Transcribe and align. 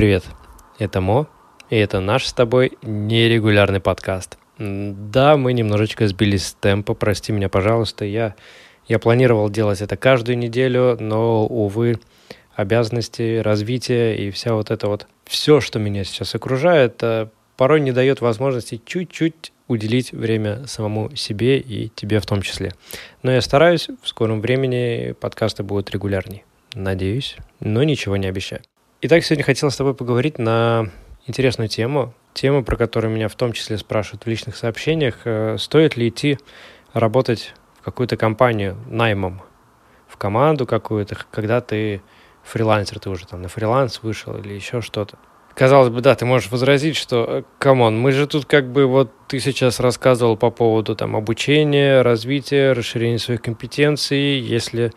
Привет, 0.00 0.24
это 0.78 1.02
Мо, 1.02 1.28
и 1.68 1.76
это 1.76 2.00
наш 2.00 2.24
с 2.24 2.32
тобой 2.32 2.78
нерегулярный 2.80 3.80
подкаст. 3.80 4.38
Да, 4.56 5.36
мы 5.36 5.52
немножечко 5.52 6.08
сбились 6.08 6.46
с 6.46 6.54
темпа, 6.54 6.94
прости 6.94 7.32
меня, 7.32 7.50
пожалуйста. 7.50 8.06
Я, 8.06 8.34
я 8.88 8.98
планировал 8.98 9.50
делать 9.50 9.82
это 9.82 9.98
каждую 9.98 10.38
неделю, 10.38 10.96
но, 10.98 11.44
увы, 11.44 12.00
обязанности, 12.54 13.40
развитие 13.40 14.16
и 14.16 14.30
вся 14.30 14.54
вот 14.54 14.70
это 14.70 14.88
вот, 14.88 15.06
все, 15.26 15.60
что 15.60 15.78
меня 15.78 16.02
сейчас 16.04 16.34
окружает, 16.34 17.02
э, 17.02 17.28
порой 17.58 17.82
не 17.82 17.92
дает 17.92 18.22
возможности 18.22 18.80
чуть-чуть 18.82 19.52
уделить 19.68 20.12
время 20.12 20.66
самому 20.66 21.14
себе 21.14 21.58
и 21.58 21.90
тебе 21.94 22.20
в 22.20 22.24
том 22.24 22.40
числе. 22.40 22.72
Но 23.22 23.32
я 23.32 23.42
стараюсь, 23.42 23.90
в 24.02 24.08
скором 24.08 24.40
времени 24.40 25.14
подкасты 25.20 25.62
будут 25.62 25.90
регулярней. 25.90 26.44
Надеюсь, 26.72 27.36
но 27.60 27.82
ничего 27.82 28.16
не 28.16 28.28
обещаю. 28.28 28.62
Итак, 29.02 29.24
сегодня 29.24 29.44
хотел 29.44 29.70
с 29.70 29.76
тобой 29.76 29.94
поговорить 29.94 30.38
на 30.38 30.90
интересную 31.26 31.70
тему. 31.70 32.12
Тему, 32.34 32.62
про 32.62 32.76
которую 32.76 33.10
меня 33.14 33.28
в 33.28 33.34
том 33.34 33.54
числе 33.54 33.78
спрашивают 33.78 34.24
в 34.24 34.26
личных 34.26 34.56
сообщениях. 34.56 35.20
Э, 35.24 35.56
стоит 35.58 35.96
ли 35.96 36.10
идти 36.10 36.38
работать 36.92 37.54
в 37.80 37.82
какую-то 37.82 38.18
компанию 38.18 38.76
наймом, 38.90 39.40
в 40.06 40.18
команду 40.18 40.66
какую-то, 40.66 41.16
когда 41.30 41.62
ты 41.62 42.02
фрилансер, 42.42 42.98
ты 42.98 43.08
уже 43.08 43.26
там 43.26 43.40
на 43.40 43.48
фриланс 43.48 44.02
вышел 44.02 44.36
или 44.36 44.52
еще 44.52 44.82
что-то. 44.82 45.16
Казалось 45.54 45.88
бы, 45.88 46.02
да, 46.02 46.14
ты 46.14 46.26
можешь 46.26 46.50
возразить, 46.50 46.96
что, 46.96 47.44
come 47.58 47.81
on, 47.81 47.98
мы 47.98 48.12
же 48.12 48.26
тут 48.26 48.44
как 48.44 48.70
бы, 48.70 48.86
вот 48.86 49.12
ты 49.28 49.40
сейчас 49.40 49.80
рассказывал 49.80 50.36
по 50.36 50.50
поводу 50.50 50.94
там 50.94 51.16
обучения, 51.16 52.02
развития, 52.02 52.72
расширения 52.72 53.18
своих 53.18 53.40
компетенций. 53.40 54.38
Если 54.38 54.92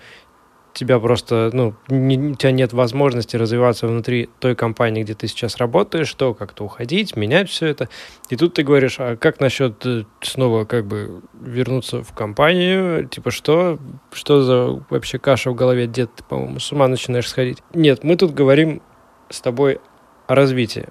тебя 0.74 1.00
просто, 1.00 1.52
ну, 1.54 1.76
не, 1.88 2.18
у 2.18 2.36
тебя 2.36 2.52
нет 2.52 2.74
возможности 2.74 3.36
развиваться 3.36 3.88
внутри 3.88 4.30
той 4.40 4.56
компании, 4.56 5.04
где 5.04 5.14
ты 5.14 5.28
сейчас 5.28 5.58
работаешь, 5.58 6.08
что 6.08 6.34
как-то 6.34 6.66
уходить, 6.66 7.16
менять 7.16 7.50
все 7.50 7.68
это. 7.68 7.90
И 8.30 8.36
тут 8.36 8.56
ты 8.56 8.64
говоришь, 8.64 8.96
а 9.00 9.16
как 9.16 9.40
насчет 9.40 9.86
э, 9.86 10.04
снова 10.22 10.66
как 10.66 10.86
бы 10.86 11.22
вернуться 11.40 12.04
в 12.04 12.14
компанию? 12.14 13.08
Типа 13.08 13.32
что? 13.32 13.80
Что 14.12 14.42
за 14.42 14.84
вообще 14.90 15.20
каша 15.20 15.52
в 15.52 15.56
голове, 15.56 15.88
дед, 15.88 16.16
ты, 16.16 16.24
по-моему, 16.24 16.60
с 16.60 16.72
ума 16.72 16.88
начинаешь 16.88 17.30
сходить? 17.30 17.60
Нет, 17.74 18.04
мы 18.04 18.16
тут 18.16 18.34
говорим 18.34 18.82
с 19.30 19.42
тобой 19.42 19.80
о 20.28 20.36
развитии. 20.36 20.90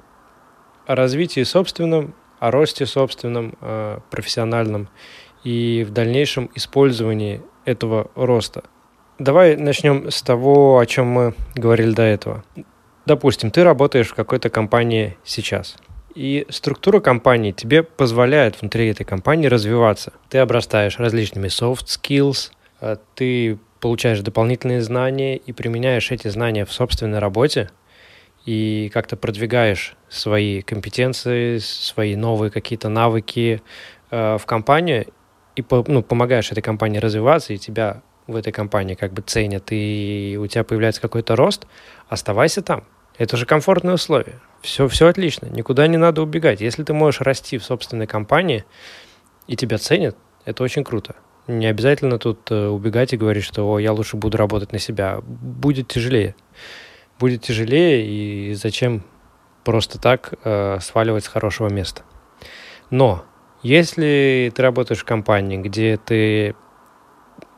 О 0.86 0.94
развитии 0.94 1.42
собственном, 1.42 2.14
о 2.38 2.50
росте 2.50 2.86
собственном, 2.86 3.56
профессиональном 4.10 4.88
и 5.44 5.84
в 5.88 5.91
дальнейшем 5.92 6.50
использовании 6.55 7.42
этого 7.64 8.10
роста– 8.14 8.64
Давай 9.19 9.57
начнем 9.57 10.11
с 10.11 10.23
того, 10.23 10.79
о 10.79 10.87
чем 10.87 11.07
мы 11.07 11.35
говорили 11.55 11.93
до 11.93 12.03
этого. 12.03 12.45
Допустим, 13.05 13.51
ты 13.51 13.63
работаешь 13.65 14.09
в 14.09 14.15
какой-то 14.15 14.49
компании 14.49 15.17
сейчас. 15.25 15.77
И 16.15 16.47
структура 16.51 17.01
компании 17.01 17.53
тебе 17.53 17.83
позволяет 17.83 18.61
внутри 18.61 18.89
этой 18.89 19.05
компании 19.05 19.47
развиваться. 19.47 20.13
Ты 20.29 20.39
обрастаешь 20.39 20.99
различными 20.99 21.49
soft 21.49 21.87
skills, 21.87 22.53
а 22.81 22.99
ты 23.15 23.59
получаешь 23.81 24.21
дополнительные 24.21 24.81
знания 24.83 25.37
и 25.37 25.53
применяешь 25.53 26.11
эти 26.11 26.29
знания 26.29 26.65
в 26.65 26.73
собственной 26.73 27.19
работе 27.19 27.71
и 28.45 28.91
как-то 28.93 29.17
продвигаешь 29.17 29.97
свои 30.09 30.63
компетенции, 30.63 31.59
свои 31.59 32.17
новые 32.17 32.51
какие-то 32.51 32.89
навыки 32.89 33.63
э, 34.11 34.39
в 34.39 34.47
компанию 34.47 35.07
и 35.57 35.65
ну, 35.87 36.03
помогаешь 36.03 36.51
этой 36.51 36.63
компании 36.63 36.99
развиваться, 36.99 37.53
и 37.53 37.59
тебя 37.59 38.03
в 38.27 38.37
этой 38.37 38.53
компании 38.53 38.95
как 38.95 39.12
бы 39.12 39.23
ценят, 39.23 39.69
и 39.70 40.39
у 40.41 40.47
тебя 40.47 40.65
появляется 40.65 41.01
какой-то 41.01 41.37
рост, 41.37 41.67
оставайся 42.09 42.62
там. 42.62 42.84
Это 43.19 43.37
же 43.37 43.47
комфортные 43.47 43.94
условия. 43.94 44.41
Все, 44.62 44.88
все 44.88 45.09
отлично, 45.09 45.47
никуда 45.47 45.87
не 45.87 45.97
надо 45.97 46.22
убегать. 46.22 46.60
Если 46.60 46.83
ты 46.83 46.93
можешь 46.93 47.21
расти 47.21 47.59
в 47.59 47.65
собственной 47.65 48.06
компании, 48.06 48.65
и 49.47 49.56
тебя 49.56 49.78
ценят, 49.78 50.16
это 50.44 50.62
очень 50.62 50.84
круто. 50.84 51.16
Не 51.49 51.66
обязательно 51.66 52.19
тут 52.19 52.50
э, 52.50 52.69
убегать 52.69 53.12
и 53.12 53.16
говорить, 53.16 53.44
что 53.44 53.69
О, 53.69 53.78
я 53.78 53.93
лучше 53.93 54.16
буду 54.16 54.39
работать 54.39 54.72
на 54.72 54.78
себя. 54.78 55.19
Будет 55.22 55.89
тяжелее. 55.89 56.37
Будет 57.19 57.43
тяжелее, 57.43 58.06
и 58.06 58.54
зачем 58.54 59.03
просто 59.65 60.00
так 60.00 60.34
э, 60.44 60.78
сваливать 60.81 61.25
с 61.25 61.28
хорошего 61.28 61.69
места. 61.69 62.03
Но 62.91 63.25
если 63.62 64.53
ты 64.54 64.62
работаешь 64.62 65.00
в 65.00 65.04
компании, 65.04 65.56
где 65.56 65.97
ты 65.97 66.54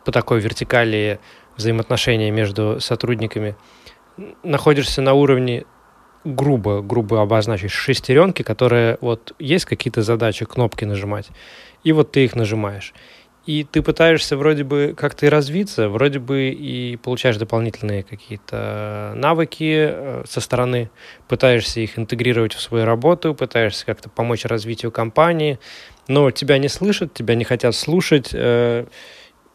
по 0.05 0.13
такой 0.13 0.41
вертикали 0.41 1.21
взаимоотношения 1.57 2.31
между 2.31 2.81
сотрудниками 2.81 3.57
находишься 4.43 5.03
на 5.03 5.15
уровне 5.15 5.65
грубо, 6.25 6.81
грубо 6.81 7.21
обозначить 7.21 7.71
шестеренки, 7.71 8.43
которые 8.43 8.99
вот 9.01 9.35
есть 9.39 9.65
какие-то 9.67 10.03
задачи, 10.03 10.45
кнопки 10.45 10.85
нажимать, 10.85 11.29
и 11.83 11.93
вот 11.93 12.13
ты 12.13 12.25
их 12.25 12.35
нажимаешь. 12.35 12.95
И 13.47 13.63
ты 13.63 13.83
пытаешься 13.83 14.39
вроде 14.39 14.65
бы 14.65 14.95
как-то 14.97 15.27
и 15.27 15.29
развиться, 15.29 15.91
вроде 15.91 16.19
бы 16.19 16.49
и 16.49 16.97
получаешь 16.97 17.37
дополнительные 17.37 18.03
какие-то 18.03 19.13
навыки 19.17 19.89
э, 19.91 20.25
со 20.27 20.41
стороны, 20.41 20.91
пытаешься 21.29 21.81
их 21.81 21.99
интегрировать 21.99 22.55
в 22.55 22.61
свою 22.63 22.87
работу, 22.87 23.35
пытаешься 23.35 23.85
как-то 23.85 24.09
помочь 24.09 24.47
развитию 24.47 24.91
компании, 24.91 25.59
но 26.09 26.31
тебя 26.31 26.57
не 26.57 26.69
слышат, 26.69 27.13
тебя 27.13 27.35
не 27.35 27.45
хотят 27.45 27.75
слушать, 27.75 28.31
э, 28.33 28.87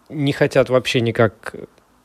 не 0.10 0.34
хотят 0.34 0.70
вообще 0.70 1.02
никак 1.02 1.56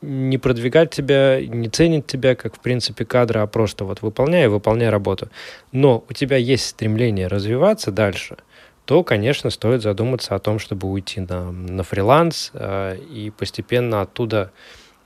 не 0.04 0.38
продвигать 0.38 0.91
тебя, 0.91 1.41
не 1.44 1.69
ценят 1.69 2.06
тебя, 2.06 2.34
как, 2.34 2.56
в 2.56 2.60
принципе, 2.60 3.04
кадра, 3.04 3.42
а 3.42 3.47
просто 3.47 3.84
вот 3.84 4.03
выполняй, 4.03 4.48
выполняй 4.48 4.91
работу. 4.91 5.28
Но 5.72 6.04
у 6.09 6.12
тебя 6.12 6.37
есть 6.37 6.66
стремление 6.66 7.26
развиваться 7.26 7.91
дальше, 7.91 8.37
то, 8.84 9.03
конечно, 9.03 9.48
стоит 9.50 9.82
задуматься 9.82 10.34
о 10.34 10.38
том, 10.38 10.59
чтобы 10.59 10.91
уйти 10.91 11.20
на, 11.20 11.50
на 11.50 11.82
фриланс 11.82 12.50
э, 12.53 12.98
и 12.98 13.31
постепенно 13.31 14.03
оттуда 14.03 14.53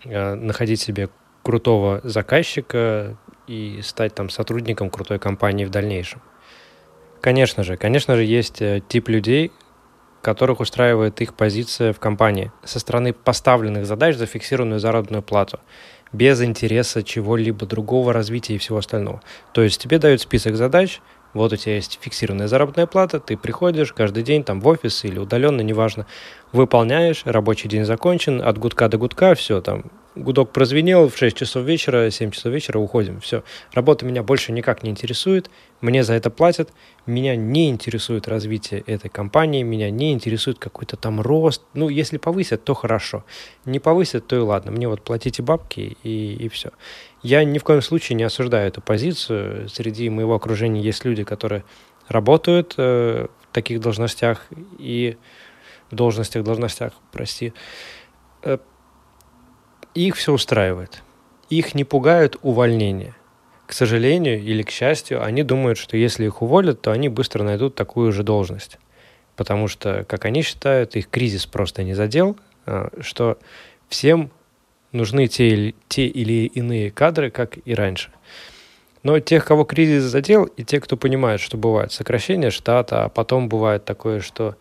э, 0.05 0.35
находить 0.35 0.81
себе 0.81 1.09
крутого 1.43 2.01
заказчика 2.03 3.17
и 3.47 3.81
стать 3.83 4.15
там 4.15 4.31
сотрудником 4.31 4.91
крутой 4.91 5.21
компании 5.21 5.65
в 5.65 5.71
дальнейшем. 5.71 6.21
Конечно 7.21 7.63
же, 7.63 7.77
конечно 7.77 8.17
же, 8.17 8.25
есть 8.25 8.61
э, 8.61 8.83
тип 8.89 9.09
людей, 9.09 9.53
которых 10.23 10.61
устраивает 10.61 11.21
их 11.21 11.35
позиция 11.35 11.93
в 11.93 12.01
компании 12.01 12.53
со 12.65 12.79
стороны 12.81 13.13
поставленных 13.13 13.87
задач 13.87 14.17
за 14.17 14.27
фиксированную 14.27 14.81
заработную 14.81 15.23
плату 15.23 15.61
без 16.13 16.43
интереса 16.43 17.03
чего-либо 17.03 17.67
другого 17.67 18.13
развития 18.13 18.55
и 18.55 18.59
всего 18.59 18.79
остального. 18.79 19.21
То 19.53 19.63
есть 19.63 19.81
тебе 19.81 19.99
дают 19.99 20.21
список 20.21 20.57
задач, 20.57 21.01
вот 21.35 21.53
у 21.53 21.57
тебя 21.57 21.77
есть 21.77 21.99
фиксированная 22.01 22.49
заработная 22.49 22.87
плата, 22.87 23.21
ты 23.21 23.37
приходишь 23.37 23.93
каждый 23.93 24.23
день 24.23 24.45
там 24.45 24.61
в 24.61 24.67
офис 24.67 25.05
или 25.05 25.19
удаленно, 25.19 25.61
неважно, 25.61 26.07
выполняешь, 26.53 27.23
рабочий 27.25 27.69
день 27.69 27.85
закончен, 27.85 28.41
от 28.41 28.59
гудка 28.59 28.89
до 28.89 28.99
гудка, 28.99 29.35
все, 29.35 29.61
там 29.61 29.85
гудок 30.19 30.51
прозвенел 30.53 31.09
в 31.09 31.17
6 31.17 31.37
часов 31.37 31.65
вечера, 31.65 32.11
7 32.11 32.31
часов 32.31 32.53
вечера 32.53 32.79
уходим. 32.79 33.21
Все. 33.21 33.43
Работа 33.73 34.05
меня 34.05 34.23
больше 34.23 34.53
никак 34.53 34.83
не 34.83 34.91
интересует, 34.91 35.51
мне 35.81 36.03
за 36.03 36.15
это 36.15 36.31
платят, 36.31 36.71
меня 37.07 37.37
не 37.37 37.71
интересует 37.71 38.29
развитие 38.29 38.83
этой 38.87 39.09
компании, 39.09 39.63
меня 39.63 39.91
не 39.91 40.13
интересует 40.13 40.59
какой-то 40.59 40.97
там 40.97 41.21
рост. 41.21 41.63
Ну, 41.75 41.89
если 41.89 42.19
повысят, 42.19 42.65
то 42.65 42.75
хорошо. 42.75 43.25
Не 43.65 43.79
повысят, 43.79 44.27
то 44.27 44.37
и 44.37 44.41
ладно. 44.41 44.73
Мне 44.73 44.89
вот 44.89 45.03
платите 45.03 45.43
бабки 45.43 45.97
и, 46.03 46.35
и 46.35 46.49
все. 46.49 46.71
Я 47.23 47.45
ни 47.45 47.59
в 47.59 47.65
коем 47.65 47.83
случае 47.83 48.17
не 48.17 48.23
осуждаю 48.23 48.69
эту 48.69 48.81
позицию. 48.81 49.69
Среди 49.69 50.09
моего 50.09 50.35
окружения 50.35 50.81
есть 50.81 51.05
люди, 51.05 51.25
которые 51.25 51.65
работают 52.07 52.75
э, 52.77 53.27
в 53.43 53.55
таких 53.55 53.81
должностях 53.81 54.47
и 54.79 55.17
в 55.91 55.95
должностях, 55.95 56.45
должностях, 56.45 56.93
прости, 57.13 57.53
э, 58.43 58.59
их 59.95 60.17
все 60.17 60.33
устраивает. 60.33 61.03
Их 61.51 61.75
не 61.75 61.85
пугают 61.85 62.37
увольнения. 62.43 63.17
К 63.67 63.73
сожалению 63.73 64.41
или 64.41 64.63
к 64.63 64.71
счастью, 64.71 65.23
они 65.23 65.43
думают, 65.43 65.77
что 65.77 65.97
если 65.97 66.25
их 66.25 66.41
уволят, 66.41 66.81
то 66.81 66.93
они 66.93 67.09
быстро 67.09 67.43
найдут 67.43 67.75
такую 67.75 68.13
же 68.13 68.23
должность. 68.23 68.79
Потому 69.37 69.69
что, 69.69 70.05
как 70.09 70.25
они 70.25 70.43
считают, 70.43 70.97
их 70.97 71.09
кризис 71.11 71.47
просто 71.47 71.83
не 71.83 71.95
задел, 71.95 72.37
а, 72.65 72.91
что 73.01 73.39
всем 73.89 74.31
нужны 74.93 75.27
те, 75.27 75.75
те 75.89 76.07
или 76.07 76.47
иные 76.47 76.91
кадры, 76.91 77.31
как 77.31 77.59
и 77.65 77.75
раньше. 77.75 78.11
Но 79.03 79.21
тех, 79.21 79.45
кого 79.45 79.65
кризис 79.65 80.03
задел, 80.03 80.45
и 80.45 80.65
те, 80.65 80.81
кто 80.81 80.97
понимает, 80.97 81.41
что 81.41 81.57
бывает 81.57 81.93
сокращение 81.93 82.51
штата, 82.51 83.05
а 83.05 83.09
потом 83.09 83.49
бывает 83.49 83.85
такое, 83.85 84.21
что 84.21 84.57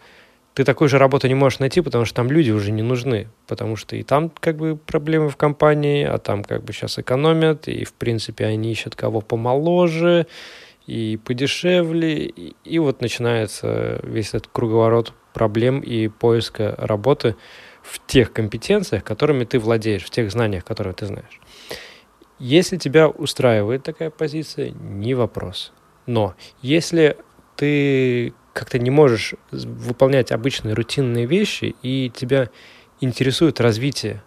ты 0.53 0.63
такой 0.63 0.88
же 0.88 0.97
работы 0.97 1.27
не 1.27 1.35
можешь 1.35 1.59
найти, 1.59 1.81
потому 1.81 2.06
что 2.06 2.15
там 2.15 2.31
люди 2.31 2.51
уже 2.51 2.71
не 2.71 2.81
нужны, 2.81 3.27
потому 3.47 3.75
что 3.75 3.95
и 3.95 4.03
там 4.03 4.31
как 4.39 4.57
бы 4.57 4.75
проблемы 4.75 5.29
в 5.29 5.38
компании, 5.38 6.03
а 6.03 6.18
там 6.18 6.44
как 6.44 6.63
бы 6.63 6.74
сейчас 6.74 6.97
экономят, 6.97 7.68
и 7.68 7.83
в 7.83 7.94
принципе 7.94 8.45
они 8.45 8.71
ищут 8.71 8.95
кого 8.95 9.21
помоложе, 9.21 10.27
и 10.88 11.19
подешевле, 11.24 12.25
и, 12.25 12.56
и 12.63 12.79
вот 12.79 13.01
начинается 13.01 14.00
весь 14.03 14.29
этот 14.29 14.47
круговорот 14.47 15.13
проблем 15.33 15.81
и 15.81 16.07
поиска 16.07 16.74
работы 16.77 17.35
в 17.89 18.06
тех 18.06 18.34
компетенциях, 18.34 19.04
которыми 19.04 19.45
ты 19.45 19.60
владеешь, 19.60 20.04
в 20.04 20.10
тех 20.10 20.31
знаниях, 20.31 20.66
которые 20.66 20.94
ты 20.94 21.06
знаешь. 21.06 21.39
Если 22.39 22.78
тебя 22.78 23.07
устраивает 23.07 23.84
такая 23.84 24.10
позиция, 24.10 24.72
не 24.72 25.13
вопрос. 25.13 25.72
Но 26.06 26.36
если 26.62 27.18
ты 27.56 28.34
как-то 28.54 28.80
не 28.80 28.89
можешь 28.89 29.36
выполнять 29.51 30.31
обычные 30.31 30.74
рутинные 30.74 31.25
вещи, 31.25 31.75
и 31.81 32.12
тебя 32.13 32.50
интересует 33.01 33.60
развитие 33.60 34.24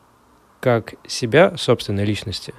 как 0.61 0.95
себя, 1.07 1.57
собственной 1.57 2.05
личности, 2.05 2.55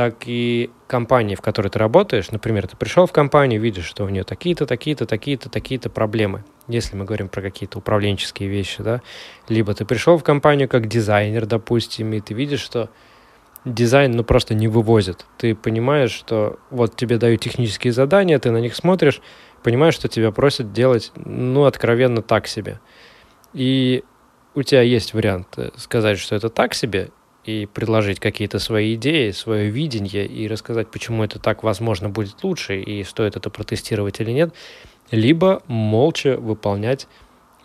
так 0.00 0.22
и 0.24 0.70
компании, 0.86 1.34
в 1.34 1.42
которой 1.42 1.68
ты 1.68 1.78
работаешь. 1.78 2.30
Например, 2.30 2.66
ты 2.66 2.74
пришел 2.74 3.04
в 3.04 3.12
компанию, 3.12 3.60
видишь, 3.60 3.84
что 3.84 4.04
у 4.04 4.08
нее 4.08 4.24
такие-то, 4.24 4.64
такие-то, 4.64 5.04
такие-то, 5.04 5.50
такие-то 5.50 5.90
проблемы. 5.90 6.42
Если 6.68 6.96
мы 6.96 7.04
говорим 7.04 7.28
про 7.28 7.42
какие-то 7.42 7.76
управленческие 7.80 8.48
вещи, 8.48 8.82
да. 8.82 9.02
Либо 9.50 9.74
ты 9.74 9.84
пришел 9.84 10.16
в 10.16 10.24
компанию 10.24 10.70
как 10.70 10.88
дизайнер, 10.88 11.44
допустим, 11.44 12.14
и 12.14 12.20
ты 12.20 12.32
видишь, 12.32 12.60
что 12.60 12.88
дизайн 13.66 14.12
ну 14.12 14.24
просто 14.24 14.54
не 14.54 14.68
вывозит. 14.68 15.26
Ты 15.36 15.54
понимаешь, 15.54 16.12
что 16.12 16.58
вот 16.70 16.96
тебе 16.96 17.18
дают 17.18 17.42
технические 17.42 17.92
задания, 17.92 18.38
ты 18.38 18.50
на 18.50 18.56
них 18.62 18.74
смотришь, 18.74 19.20
понимаешь, 19.62 19.92
что 19.92 20.08
тебя 20.08 20.32
просят 20.32 20.72
делать, 20.72 21.12
ну, 21.14 21.66
откровенно 21.66 22.22
так 22.22 22.46
себе. 22.46 22.80
И 23.52 24.02
у 24.54 24.62
тебя 24.62 24.80
есть 24.80 25.12
вариант 25.12 25.58
э, 25.58 25.72
сказать, 25.76 26.18
что 26.18 26.36
это 26.36 26.48
так 26.48 26.72
себе, 26.72 27.10
и 27.44 27.66
предложить 27.66 28.20
какие-то 28.20 28.58
свои 28.58 28.94
идеи, 28.94 29.30
свое 29.30 29.70
видение, 29.70 30.26
и 30.26 30.46
рассказать, 30.48 30.90
почему 30.90 31.24
это 31.24 31.38
так, 31.38 31.62
возможно, 31.62 32.08
будет 32.08 32.42
лучше, 32.42 32.80
и 32.80 33.02
стоит 33.04 33.36
это 33.36 33.50
протестировать 33.50 34.20
или 34.20 34.30
нет, 34.30 34.54
либо 35.10 35.62
молча 35.66 36.36
выполнять 36.36 37.08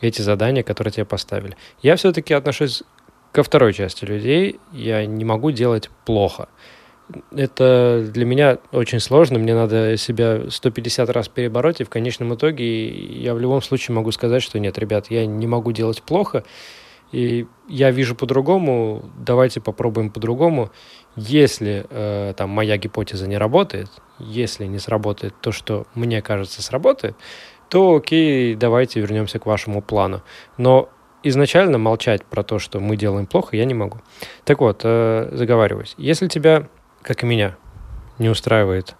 эти 0.02 0.22
задания, 0.22 0.64
которые 0.64 0.92
тебе 0.92 1.06
поставили. 1.06 1.56
Я 1.82 1.96
все-таки 1.96 2.34
отношусь 2.34 2.84
ко 3.36 3.44
второй 3.44 3.74
части 3.74 4.06
людей. 4.06 4.60
Я 4.72 5.06
не 5.06 5.26
могу 5.26 5.52
делать 5.52 5.90
плохо. 6.06 6.48
Это 7.36 8.08
для 8.10 8.26
меня 8.26 8.60
очень 8.72 9.02
сложно, 9.02 9.38
мне 9.38 9.54
надо 9.54 9.98
себя 9.98 10.50
150 10.50 11.10
раз 11.10 11.28
перебороть, 11.28 11.82
и 11.82 11.84
в 11.84 11.90
конечном 11.90 12.34
итоге 12.34 12.88
я 12.88 13.36
в 13.36 13.40
любом 13.40 13.62
случае 13.62 13.94
могу 13.94 14.12
сказать, 14.12 14.42
что 14.42 14.58
нет, 14.58 14.78
ребят, 14.80 15.12
я 15.12 15.26
не 15.26 15.48
могу 15.48 15.72
делать 15.72 16.02
плохо, 16.02 16.46
и 17.12 17.48
я 17.68 17.92
вижу 17.92 18.16
по-другому, 18.16 19.06
давайте 19.18 19.62
попробуем 19.62 20.12
по-другому. 20.12 20.72
Если 21.16 21.86
э, 21.90 22.34
там 22.36 22.50
моя 22.50 22.78
гипотеза 22.78 23.28
не 23.28 23.38
работает, 23.38 23.90
если 24.20 24.66
не 24.66 24.80
сработает 24.80 25.34
то, 25.42 25.52
что 25.52 25.88
мне 25.96 26.22
кажется 26.22 26.62
сработает, 26.62 27.16
то 27.70 27.96
окей, 27.96 28.56
давайте 28.56 29.00
вернемся 29.00 29.40
к 29.40 29.46
вашему 29.46 29.82
плану. 29.82 30.24
Но 30.58 30.90
изначально 31.24 31.78
молчать 31.78 32.26
про 32.26 32.44
то, 32.44 32.60
что 32.60 32.80
мы 32.80 32.98
делаем 32.98 33.26
плохо, 33.26 33.56
я 33.56 33.66
не 33.66 33.74
могу. 33.74 34.00
Так 34.44 34.60
вот, 34.60 34.82
э, 34.84 35.30
заговариваюсь. 35.32 35.96
Если 35.98 36.28
тебя 36.28 36.68
как 37.06 37.24
и 37.24 37.28
меня, 37.28 37.56
не 38.18 38.30
устраивает 38.30 38.96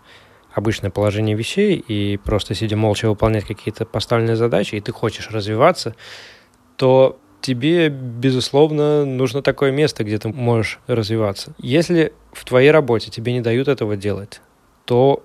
обычное 0.54 0.92
положение 0.92 1.36
вещей 1.36 1.76
и 1.76 2.18
просто 2.18 2.54
сидя 2.54 2.78
молча 2.78 3.10
выполнять 3.10 3.46
какие-то 3.46 3.84
поставленные 3.86 4.36
задачи, 4.36 4.76
и 4.76 4.80
ты 4.80 4.92
хочешь 4.92 5.32
развиваться, 5.32 5.96
то 6.78 7.20
тебе, 7.42 7.90
безусловно, 7.90 9.06
нужно 9.06 9.42
такое 9.42 9.72
место, 9.72 10.04
где 10.04 10.18
ты 10.18 10.30
можешь 10.30 10.80
развиваться. 10.88 11.54
Если 11.58 12.14
в 12.34 12.46
твоей 12.46 12.72
работе 12.72 13.12
тебе 13.12 13.34
не 13.34 13.42
дают 13.42 13.68
этого 13.68 13.96
делать, 13.96 14.42
то, 14.86 15.24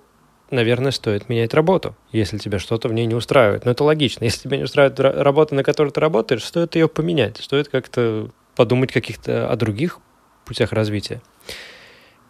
наверное, 0.51 0.91
стоит 0.91 1.29
менять 1.29 1.55
работу, 1.55 1.97
если 2.13 2.39
тебя 2.39 2.59
что-то 2.59 2.89
в 2.89 2.93
ней 2.93 3.07
не 3.07 3.15
устраивает. 3.15 3.65
Но 3.65 3.71
это 3.71 3.85
логично. 3.85 4.25
Если 4.25 4.43
тебя 4.43 4.57
не 4.57 4.65
устраивает 4.65 5.01
работа, 5.01 5.55
на 5.55 5.63
которой 5.63 5.91
ты 5.91 6.01
работаешь, 6.01 6.45
стоит 6.45 6.75
ее 6.75 6.89
поменять, 6.89 7.39
стоит 7.39 7.69
как-то 7.69 8.31
подумать 8.57 8.93
каких-то 8.93 9.51
о 9.51 9.57
других 9.57 9.99
путях 10.45 10.73
развития. 10.73 11.23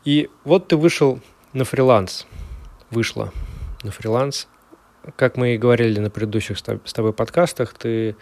И 0.04 0.30
вот 0.44 0.68
ты 0.68 0.76
вышел 0.76 1.20
на 1.52 1.64
фриланс. 1.64 2.26
Вышла 2.90 3.32
на 3.82 3.90
фриланс. 3.90 4.48
Как 5.16 5.36
мы 5.36 5.54
и 5.54 5.58
говорили 5.58 5.98
на 5.98 6.10
предыдущих 6.10 6.58
с 6.58 6.92
тобой 6.92 7.12
подкастах, 7.12 7.74
ты 7.74 8.16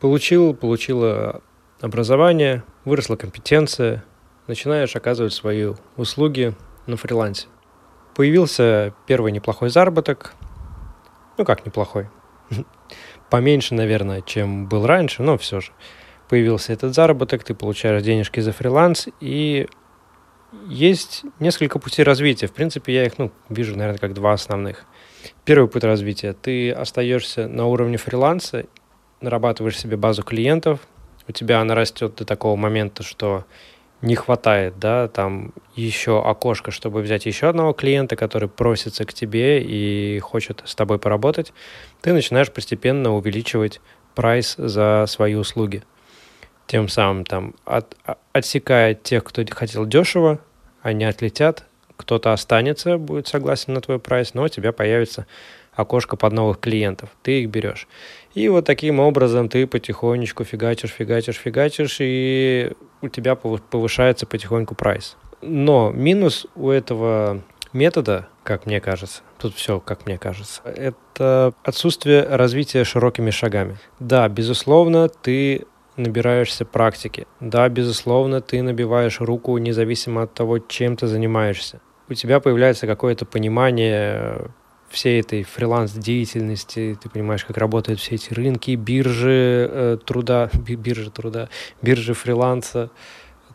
получил, 0.00 0.54
получила 0.54 1.42
образование, 1.80 2.64
выросла 2.84 3.16
компетенция, 3.16 4.04
начинаешь 4.46 4.96
оказывать 4.96 5.32
свои 5.32 5.72
услуги 5.96 6.54
на 6.86 6.96
фрилансе. 6.96 7.46
Появился 8.14 8.94
первый 9.06 9.32
неплохой 9.32 9.70
заработок. 9.70 10.34
Ну 11.38 11.44
как 11.44 11.64
неплохой? 11.64 12.08
Поменьше, 13.30 13.74
наверное, 13.74 14.22
чем 14.22 14.66
был 14.66 14.86
раньше, 14.86 15.22
но 15.22 15.38
все 15.38 15.60
же. 15.60 15.72
Появился 16.28 16.72
этот 16.72 16.94
заработок, 16.94 17.44
ты 17.44 17.54
получаешь 17.54 18.02
денежки 18.02 18.40
за 18.40 18.52
фриланс, 18.52 19.08
и 19.20 19.68
есть 20.66 21.24
несколько 21.38 21.78
путей 21.78 22.04
развития. 22.04 22.46
В 22.46 22.52
принципе, 22.52 22.94
я 22.94 23.06
их 23.06 23.18
ну, 23.18 23.32
вижу, 23.48 23.76
наверное, 23.76 23.98
как 23.98 24.14
два 24.14 24.32
основных. 24.32 24.84
Первый 25.44 25.68
путь 25.68 25.84
развития. 25.84 26.32
Ты 26.32 26.70
остаешься 26.70 27.48
на 27.48 27.66
уровне 27.66 27.96
фриланса, 27.96 28.66
нарабатываешь 29.20 29.78
себе 29.78 29.96
базу 29.96 30.22
клиентов, 30.22 30.80
у 31.28 31.32
тебя 31.32 31.60
она 31.60 31.74
растет 31.74 32.16
до 32.16 32.24
такого 32.24 32.56
момента, 32.56 33.02
что 33.02 33.44
не 34.02 34.14
хватает, 34.14 34.78
да, 34.78 35.08
там 35.08 35.52
еще 35.74 36.22
окошко, 36.22 36.70
чтобы 36.70 37.02
взять 37.02 37.26
еще 37.26 37.48
одного 37.48 37.72
клиента, 37.72 38.16
который 38.16 38.48
просится 38.48 39.04
к 39.04 39.12
тебе 39.12 39.62
и 39.62 40.18
хочет 40.20 40.62
с 40.64 40.74
тобой 40.74 40.98
поработать, 40.98 41.52
ты 42.00 42.12
начинаешь 42.12 42.50
постепенно 42.50 43.14
увеличивать 43.14 43.80
прайс 44.14 44.54
за 44.56 45.04
свои 45.06 45.34
услуги 45.34 45.82
тем 46.70 46.86
самым 46.88 47.24
там 47.24 47.54
от, 47.64 47.96
а, 48.04 48.16
отсекает 48.32 49.02
тех, 49.02 49.24
кто 49.24 49.44
хотел 49.50 49.86
дешево, 49.86 50.38
они 50.82 51.04
отлетят, 51.04 51.64
кто-то 51.96 52.32
останется, 52.32 52.96
будет 52.96 53.26
согласен 53.26 53.74
на 53.74 53.80
твой 53.80 53.98
прайс, 53.98 54.34
но 54.34 54.44
у 54.44 54.48
тебя 54.48 54.70
появится 54.70 55.26
окошко 55.72 56.14
под 56.14 56.32
новых 56.32 56.60
клиентов, 56.60 57.10
ты 57.24 57.42
их 57.42 57.50
берешь. 57.50 57.88
И 58.34 58.48
вот 58.48 58.64
таким 58.64 59.00
образом 59.00 59.48
ты 59.48 59.66
потихонечку 59.66 60.44
фигачишь, 60.44 60.90
фигачишь, 60.90 61.36
фигачишь, 61.36 61.96
и 62.00 62.72
у 63.02 63.08
тебя 63.08 63.34
повышается 63.34 64.26
потихоньку 64.26 64.74
прайс. 64.74 65.16
Но 65.42 65.90
минус 65.90 66.46
у 66.54 66.70
этого 66.70 67.42
метода, 67.72 68.28
как 68.44 68.66
мне 68.66 68.80
кажется, 68.80 69.22
тут 69.38 69.54
все, 69.54 69.80
как 69.80 70.06
мне 70.06 70.18
кажется, 70.18 70.60
это 70.64 71.52
отсутствие 71.64 72.24
развития 72.24 72.84
широкими 72.84 73.30
шагами. 73.30 73.78
Да, 73.98 74.28
безусловно, 74.28 75.08
ты 75.08 75.66
набираешься 75.96 76.64
практики. 76.64 77.26
Да, 77.40 77.68
безусловно, 77.68 78.40
ты 78.40 78.62
набиваешь 78.62 79.20
руку 79.20 79.56
независимо 79.58 80.22
от 80.22 80.34
того, 80.34 80.58
чем 80.58 80.96
ты 80.96 81.06
занимаешься. 81.06 81.80
У 82.08 82.14
тебя 82.14 82.40
появляется 82.40 82.86
какое-то 82.86 83.24
понимание 83.24 84.50
всей 84.90 85.20
этой 85.20 85.44
фриланс-деятельности, 85.44 86.98
ты 87.00 87.08
понимаешь, 87.08 87.44
как 87.44 87.56
работают 87.56 88.00
все 88.00 88.16
эти 88.16 88.34
рынки, 88.34 88.72
биржи 88.72 89.68
э, 89.70 89.98
труда, 90.04 90.50
биржи 90.68 91.10
труда, 91.10 91.48
биржи 91.80 92.12
фриланса, 92.12 92.90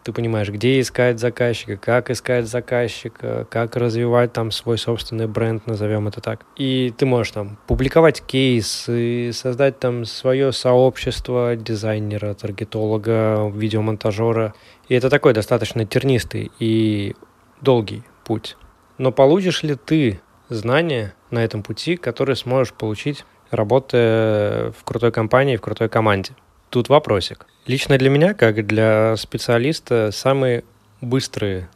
ты 0.06 0.14
понимаешь, 0.14 0.50
где 0.50 0.80
искать 0.80 1.20
заказчика, 1.20 1.78
как 1.78 2.12
искать 2.12 2.48
заказчика, 2.48 3.48
как 3.50 3.76
развивать 3.76 4.34
там 4.34 4.52
свой 4.52 4.78
собственный 4.78 5.26
бренд, 5.26 5.66
назовем 5.66 6.08
это 6.08 6.22
так. 6.22 6.46
И 6.56 6.94
ты 6.96 7.08
можешь 7.08 7.32
там 7.32 7.58
публиковать 7.66 8.22
кейсы, 8.22 9.32
создать 9.34 9.80
там 9.80 10.06
свое 10.06 10.52
сообщество 10.52 11.56
дизайнера, 11.56 12.36
таргетолога, 12.36 13.52
видеомонтажера. 13.52 14.54
И 14.90 14.94
это 14.94 15.10
такой 15.10 15.34
достаточно 15.34 15.88
тернистый 15.88 16.52
и 16.60 17.16
долгий 17.62 18.04
путь. 18.26 18.58
Но 19.00 19.12
получишь 19.12 19.64
ли 19.64 19.74
ты 19.74 20.22
знания 20.50 21.14
на 21.32 21.44
этом 21.44 21.64
пути, 21.64 21.98
которые 21.98 22.36
сможешь 22.36 22.74
получить, 22.74 23.26
работая 23.52 24.72
в 24.72 24.84
крутой 24.84 25.12
компании, 25.12 25.58
в 25.58 25.62
крутой 25.62 25.90
команде? 25.90 26.34
Тут 26.70 26.90
вопросик. 26.90 27.46
Лично 27.66 27.98
для 27.98 28.10
меня, 28.10 28.34
как 28.34 28.66
для 28.66 29.16
специалиста, 29.18 30.12
самые 30.12 30.64
быстрые 31.02 31.70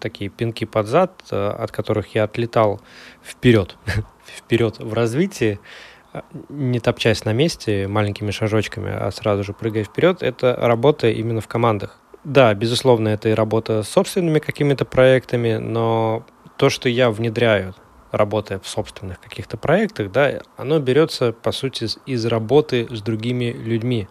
такие 0.00 0.30
пинки 0.30 0.64
под 0.64 0.86
зад, 0.86 1.22
э, 1.30 1.48
от 1.58 1.70
которых 1.70 2.14
я 2.14 2.24
отлетал 2.24 2.80
вперед, 3.22 3.76
вперед 4.26 4.78
в 4.78 4.92
развитии, 4.92 5.60
э, 6.12 6.22
не 6.48 6.80
топчась 6.80 7.24
на 7.24 7.32
месте 7.32 7.86
маленькими 7.86 8.30
шажочками, 8.30 8.90
а 8.92 9.10
сразу 9.10 9.44
же 9.44 9.52
прыгая 9.52 9.84
вперед, 9.84 10.22
это 10.22 10.56
работа 10.56 11.08
именно 11.08 11.40
в 11.40 11.48
командах. 11.48 11.98
Да, 12.24 12.52
безусловно, 12.54 13.08
это 13.08 13.28
и 13.28 13.34
работа 13.34 13.82
с 13.82 13.88
собственными 13.88 14.40
какими-то 14.40 14.84
проектами, 14.84 15.56
но 15.56 16.26
то, 16.56 16.68
что 16.68 16.88
я 16.88 17.10
внедряю, 17.10 17.74
работая 18.10 18.58
в 18.58 18.68
собственных 18.68 19.20
каких-то 19.20 19.56
проектах, 19.56 20.10
да, 20.10 20.40
оно 20.56 20.78
берется, 20.78 21.32
по 21.32 21.52
сути, 21.52 21.88
из 22.06 22.26
работы 22.26 22.86
с 22.90 23.02
другими 23.02 23.52
людьми. 23.52 24.08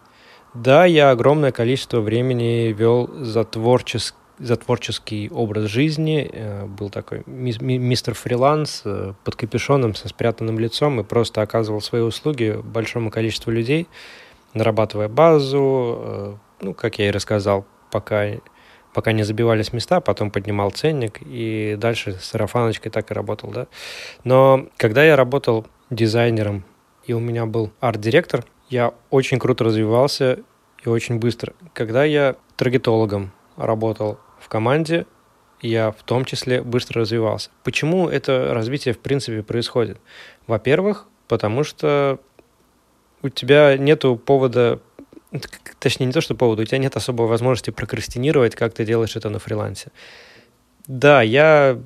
Да, 0.53 0.85
я 0.85 1.11
огромное 1.11 1.51
количество 1.51 2.01
времени 2.01 2.73
вел 2.73 3.07
за 3.23 3.43
творческий 3.43 4.17
за 4.39 4.55
творческий 4.55 5.29
образ 5.29 5.65
жизни. 5.65 6.29
Э, 6.31 6.65
был 6.65 6.89
такой 6.89 7.23
мистер 7.25 8.13
фриланс 8.13 8.83
э, 8.85 9.13
под 9.23 9.35
капюшоном 9.35 9.95
со 9.95 10.07
спрятанным 10.07 10.57
лицом 10.57 10.99
и 10.99 11.03
просто 11.03 11.41
оказывал 11.41 11.81
свои 11.81 12.01
услуги 12.01 12.59
большому 12.63 13.11
количеству 13.11 13.51
людей, 13.51 13.87
нарабатывая 14.53 15.09
базу. 15.09 15.97
Э, 15.99 16.35
ну, 16.61 16.73
как 16.73 16.99
я 16.99 17.09
и 17.09 17.11
рассказал, 17.11 17.65
пока 17.91 18.39
пока 18.93 19.11
не 19.11 19.23
забивались 19.23 19.73
места, 19.73 20.01
потом 20.01 20.31
поднимал 20.31 20.71
ценник, 20.71 21.19
и 21.21 21.75
дальше 21.77 22.13
с 22.13 22.25
сарафаночкой 22.25 22.91
так 22.91 23.11
и 23.11 23.13
работал, 23.13 23.51
да. 23.51 23.67
Но 24.23 24.67
когда 24.77 25.03
я 25.03 25.15
работал 25.15 25.67
дизайнером, 25.89 26.63
и 27.05 27.13
у 27.13 27.19
меня 27.19 27.45
был 27.45 27.71
арт-директор, 27.79 28.45
я 28.69 28.93
очень 29.09 29.39
круто 29.39 29.63
развивался 29.63 30.39
и 30.83 30.89
очень 30.89 31.17
быстро. 31.17 31.53
Когда 31.73 32.03
я 32.03 32.35
таргетологом 32.55 33.31
работал 33.57 34.19
в 34.39 34.47
команде, 34.47 35.05
я 35.61 35.91
в 35.91 36.03
том 36.03 36.25
числе 36.25 36.61
быстро 36.61 37.01
развивался. 37.01 37.49
Почему 37.63 38.07
это 38.07 38.53
развитие 38.53 38.93
в 38.93 38.99
принципе 38.99 39.43
происходит? 39.43 39.99
Во-первых, 40.47 41.05
потому 41.27 41.63
что 41.63 42.19
у 43.21 43.29
тебя 43.29 43.77
нету 43.77 44.15
повода, 44.15 44.79
точнее 45.79 46.07
не 46.07 46.13
то, 46.13 46.21
что 46.21 46.35
повода, 46.35 46.61
у 46.61 46.65
тебя 46.65 46.77
нет 46.77 46.95
особой 46.95 47.27
возможности 47.27 47.71
прокрастинировать, 47.71 48.55
как 48.55 48.73
ты 48.73 48.85
делаешь 48.85 49.15
это 49.15 49.29
на 49.29 49.39
фрилансе. 49.39 49.91
Да, 50.87 51.21
я 51.21 51.79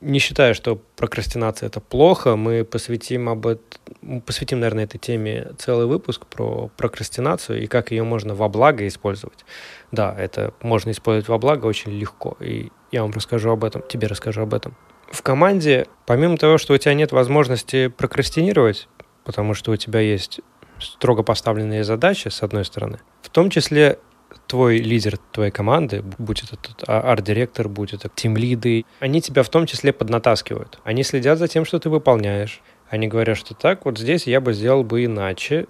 не 0.00 0.18
считаю, 0.18 0.54
что 0.54 0.80
прокрастинация 0.96 1.66
это 1.66 1.80
плохо. 1.80 2.36
Мы 2.36 2.64
посвятим 2.64 3.28
об 3.28 3.46
этом, 3.46 4.22
посвятим, 4.24 4.60
наверное, 4.60 4.84
этой 4.84 4.98
теме 4.98 5.52
целый 5.58 5.86
выпуск 5.86 6.26
про 6.26 6.70
прокрастинацию 6.76 7.62
и 7.62 7.66
как 7.66 7.90
ее 7.90 8.02
можно 8.02 8.34
во 8.34 8.48
благо 8.48 8.86
использовать. 8.86 9.44
Да, 9.92 10.14
это 10.18 10.54
можно 10.62 10.90
использовать 10.90 11.28
во 11.28 11.38
благо 11.38 11.66
очень 11.66 11.92
легко. 11.92 12.36
И 12.40 12.70
я 12.92 13.02
вам 13.02 13.12
расскажу 13.12 13.50
об 13.50 13.64
этом, 13.64 13.82
тебе 13.88 14.06
расскажу 14.06 14.42
об 14.42 14.54
этом. 14.54 14.76
В 15.10 15.22
команде, 15.22 15.86
помимо 16.04 16.36
того, 16.36 16.58
что 16.58 16.74
у 16.74 16.78
тебя 16.78 16.94
нет 16.94 17.12
возможности 17.12 17.88
прокрастинировать, 17.88 18.88
потому 19.24 19.54
что 19.54 19.72
у 19.72 19.76
тебя 19.76 20.00
есть 20.00 20.40
строго 20.80 21.22
поставленные 21.22 21.84
задачи, 21.84 22.28
с 22.28 22.42
одной 22.42 22.64
стороны, 22.64 22.98
в 23.22 23.30
том 23.30 23.50
числе 23.50 23.98
твой 24.46 24.78
лидер 24.78 25.18
твоей 25.32 25.50
команды, 25.50 26.02
будь 26.18 26.42
это 26.42 26.56
а, 26.86 27.12
арт-директор, 27.12 27.68
будь 27.68 27.92
это 27.92 28.10
тим-лиды, 28.14 28.84
они 29.00 29.20
тебя 29.20 29.42
в 29.42 29.48
том 29.48 29.66
числе 29.66 29.92
поднатаскивают. 29.92 30.78
Они 30.84 31.02
следят 31.02 31.38
за 31.38 31.48
тем, 31.48 31.64
что 31.64 31.78
ты 31.78 31.90
выполняешь. 31.90 32.60
Они 32.88 33.08
говорят, 33.08 33.36
что 33.36 33.54
так, 33.54 33.84
вот 33.84 33.98
здесь 33.98 34.26
я 34.26 34.40
бы 34.40 34.52
сделал 34.52 34.84
бы 34.84 35.04
иначе. 35.04 35.66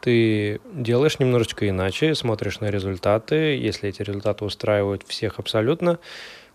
Ты 0.00 0.60
делаешь 0.72 1.18
немножечко 1.18 1.68
иначе, 1.68 2.14
смотришь 2.14 2.60
на 2.60 2.70
результаты. 2.70 3.56
Если 3.56 3.88
эти 3.88 4.02
результаты 4.02 4.44
устраивают 4.44 5.04
всех 5.06 5.38
абсолютно, 5.38 5.98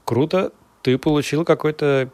круто, 0.04 0.52
ты 0.82 0.98
получил 0.98 1.44
какой-то 1.46 2.10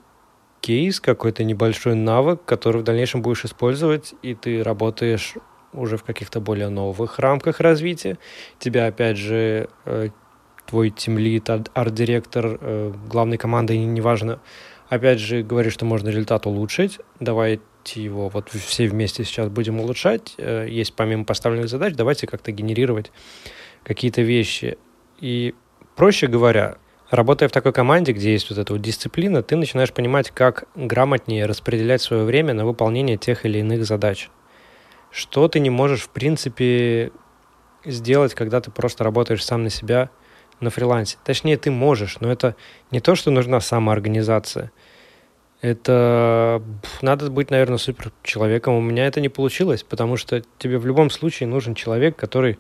кейс, 0.62 1.00
какой-то 1.00 1.44
небольшой 1.44 1.96
навык, 1.96 2.46
который 2.46 2.82
в 2.82 2.84
дальнейшем 2.84 3.22
будешь 3.22 3.46
использовать, 3.46 4.14
и 4.22 4.34
ты 4.34 4.64
работаешь 4.64 5.36
уже 5.74 5.98
в 5.98 6.04
каких-то 6.04 6.40
более 6.40 6.70
новых 6.70 7.20
рамках 7.20 7.60
развития. 7.60 8.18
Тебя, 8.60 8.88
опять 8.88 9.18
же, 9.18 9.70
э, 9.86 10.10
твой 10.66 10.90
тимлит, 10.90 11.50
арт-директор, 11.50 12.58
э, 12.60 12.94
главной 13.08 13.38
команды, 13.38 13.78
неважно, 13.78 14.40
опять 14.90 15.20
же, 15.20 15.44
говорит, 15.44 15.74
что 15.74 15.86
можно 15.86 16.10
результат 16.10 16.46
улучшить, 16.46 17.00
давайте 17.20 17.62
его 17.96 18.30
вот 18.30 18.50
все 18.50 18.88
вместе 18.88 19.24
сейчас 19.24 19.50
будем 19.50 19.80
улучшать. 19.80 20.36
Э, 20.38 20.68
есть 20.70 20.94
помимо 20.96 21.26
поставленных 21.26 21.70
задач, 21.70 21.94
давайте 21.96 22.28
как-то 22.28 22.52
генерировать 22.52 23.12
какие-то 23.84 24.22
вещи. 24.22 24.78
И, 25.20 25.54
проще 25.96 26.28
говоря, 26.28 26.78
работая 27.10 27.50
в 27.50 27.52
такой 27.52 27.74
команде, 27.74 28.14
где 28.14 28.32
есть 28.32 28.50
вот 28.50 28.60
эта 28.60 28.74
вот 28.74 28.82
дисциплина, 28.82 29.44
ты 29.44 29.56
начинаешь 29.56 29.94
понимать, 29.94 30.32
как 30.32 30.66
грамотнее 30.76 31.46
распределять 31.46 32.02
свое 32.02 32.24
время 32.24 32.54
на 32.54 32.66
выполнение 32.66 33.18
тех 33.18 33.46
или 33.46 33.60
иных 33.60 33.86
задач 33.86 34.30
что 35.14 35.48
ты 35.48 35.60
не 35.60 35.70
можешь, 35.70 36.02
в 36.02 36.10
принципе, 36.10 37.12
сделать, 37.86 38.34
когда 38.34 38.60
ты 38.60 38.72
просто 38.72 39.04
работаешь 39.04 39.46
сам 39.46 39.64
на 39.64 39.70
себя 39.70 40.10
на 40.60 40.70
фрилансе. 40.70 41.18
Точнее, 41.24 41.58
ты 41.58 41.72
можешь, 41.72 42.20
но 42.20 42.32
это 42.32 42.56
не 42.90 43.00
то, 43.00 43.16
что 43.16 43.30
нужна 43.30 43.60
самоорганизация. 43.60 44.72
Это 45.62 46.62
надо 47.02 47.30
быть, 47.30 47.52
наверное, 47.52 47.78
супер 47.78 48.12
человеком. 48.24 48.74
У 48.74 48.82
меня 48.82 49.06
это 49.06 49.22
не 49.22 49.30
получилось, 49.30 49.84
потому 49.84 50.18
что 50.18 50.42
тебе 50.58 50.78
в 50.78 50.86
любом 50.86 51.10
случае 51.10 51.48
нужен 51.48 51.76
человек, 51.76 52.16
который 52.16 52.58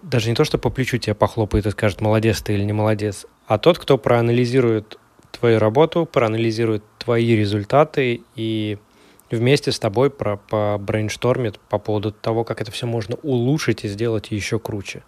даже 0.00 0.30
не 0.30 0.34
то, 0.34 0.44
что 0.44 0.58
по 0.58 0.70
плечу 0.70 0.96
тебя 0.96 1.14
похлопает 1.14 1.66
и 1.66 1.70
скажет, 1.70 2.00
молодец 2.00 2.40
ты 2.40 2.54
или 2.54 2.62
не 2.62 2.72
молодец, 2.72 3.26
а 3.46 3.58
тот, 3.58 3.78
кто 3.78 3.98
проанализирует 3.98 4.98
твою 5.32 5.58
работу, 5.58 6.06
проанализирует 6.06 6.84
твои 6.98 7.34
результаты 7.36 8.22
и 8.36 8.78
вместе 9.36 9.72
с 9.72 9.78
тобой 9.78 10.10
про, 10.10 10.36
побрейнштормит 10.36 11.58
по 11.58 11.78
поводу 11.78 12.12
того, 12.12 12.44
как 12.44 12.60
это 12.60 12.70
все 12.70 12.86
можно 12.86 13.16
улучшить 13.22 13.84
и 13.84 13.88
сделать 13.88 14.30
еще 14.30 14.58
круче. 14.58 15.02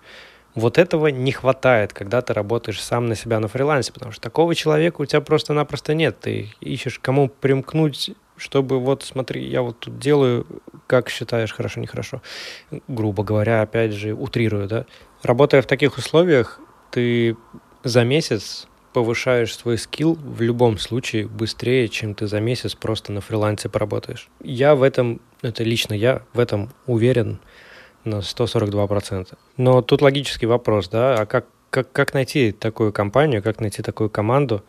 Вот 0.54 0.78
этого 0.78 1.08
не 1.08 1.32
хватает, 1.32 1.92
когда 1.92 2.22
ты 2.22 2.32
работаешь 2.32 2.80
сам 2.80 3.06
на 3.06 3.16
себя 3.16 3.40
на 3.40 3.48
фрилансе, 3.48 3.92
потому 3.92 4.12
что 4.12 4.20
такого 4.20 4.54
человека 4.54 5.00
у 5.00 5.04
тебя 5.04 5.20
просто-напросто 5.20 5.94
нет. 5.94 6.20
Ты 6.20 6.50
ищешь, 6.60 7.00
кому 7.00 7.28
примкнуть, 7.28 8.12
чтобы 8.36 8.78
вот 8.78 9.02
смотри, 9.02 9.44
я 9.48 9.62
вот 9.62 9.80
тут 9.80 9.98
делаю, 9.98 10.46
как 10.86 11.10
считаешь, 11.10 11.52
хорошо, 11.52 11.80
нехорошо. 11.80 12.22
Грубо 12.86 13.24
говоря, 13.24 13.62
опять 13.62 13.92
же, 13.92 14.14
утрирую, 14.14 14.68
да. 14.68 14.86
Работая 15.22 15.60
в 15.60 15.66
таких 15.66 15.98
условиях, 15.98 16.60
ты 16.92 17.36
за 17.82 18.04
месяц 18.04 18.68
повышаешь 18.94 19.54
свой 19.54 19.76
скилл 19.76 20.14
в 20.14 20.40
любом 20.40 20.78
случае 20.78 21.26
быстрее, 21.26 21.88
чем 21.88 22.14
ты 22.14 22.28
за 22.28 22.40
месяц 22.40 22.74
просто 22.74 23.12
на 23.12 23.20
фрилансе 23.20 23.68
поработаешь. 23.68 24.28
Я 24.40 24.76
в 24.76 24.82
этом, 24.82 25.20
это 25.42 25.64
лично 25.64 25.92
я 25.92 26.22
в 26.32 26.38
этом 26.38 26.70
уверен 26.86 27.40
на 28.04 28.20
142%. 28.20 29.34
Но 29.56 29.82
тут 29.82 30.00
логический 30.00 30.46
вопрос, 30.46 30.88
да, 30.88 31.16
а 31.16 31.26
как, 31.26 31.46
как, 31.70 31.90
как 31.90 32.14
найти 32.14 32.52
такую 32.52 32.92
компанию, 32.92 33.42
как 33.42 33.60
найти 33.60 33.82
такую 33.82 34.10
команду, 34.10 34.64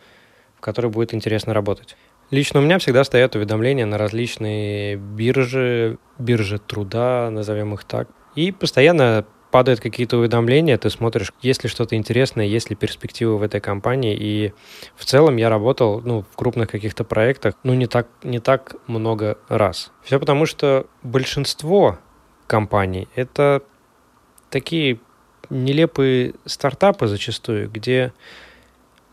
в 0.56 0.60
которой 0.60 0.88
будет 0.88 1.14
интересно 1.14 1.54
работать? 1.54 1.96
Лично 2.32 2.58
у 2.58 2.62
меня 2.64 2.80
всегда 2.80 3.04
стоят 3.04 3.36
уведомления 3.36 3.86
на 3.86 3.96
различные 3.96 4.96
биржи, 4.96 5.98
биржи 6.18 6.58
труда, 6.58 7.30
назовем 7.30 7.74
их 7.74 7.84
так. 7.84 8.08
И 8.34 8.50
постоянно 8.50 9.24
падают 9.50 9.80
какие-то 9.80 10.18
уведомления, 10.18 10.76
ты 10.78 10.90
смотришь, 10.90 11.32
есть 11.40 11.62
ли 11.64 11.70
что-то 11.70 11.96
интересное, 11.96 12.46
есть 12.46 12.70
ли 12.70 12.76
перспективы 12.76 13.38
в 13.38 13.42
этой 13.42 13.60
компании. 13.60 14.16
И 14.18 14.52
в 14.96 15.04
целом 15.04 15.36
я 15.36 15.48
работал 15.48 16.00
ну, 16.04 16.22
в 16.30 16.36
крупных 16.36 16.70
каких-то 16.70 17.04
проектах 17.04 17.54
ну, 17.62 17.74
не 17.74 17.86
так, 17.86 18.08
не 18.22 18.38
так 18.38 18.76
много 18.86 19.38
раз. 19.48 19.92
Все 20.02 20.18
потому, 20.18 20.46
что 20.46 20.86
большинство 21.02 21.98
компаний— 22.46 23.08
это 23.14 23.62
такие 24.50 24.98
нелепые 25.50 26.34
стартапы 26.44 27.06
зачастую, 27.06 27.70
где 27.70 28.12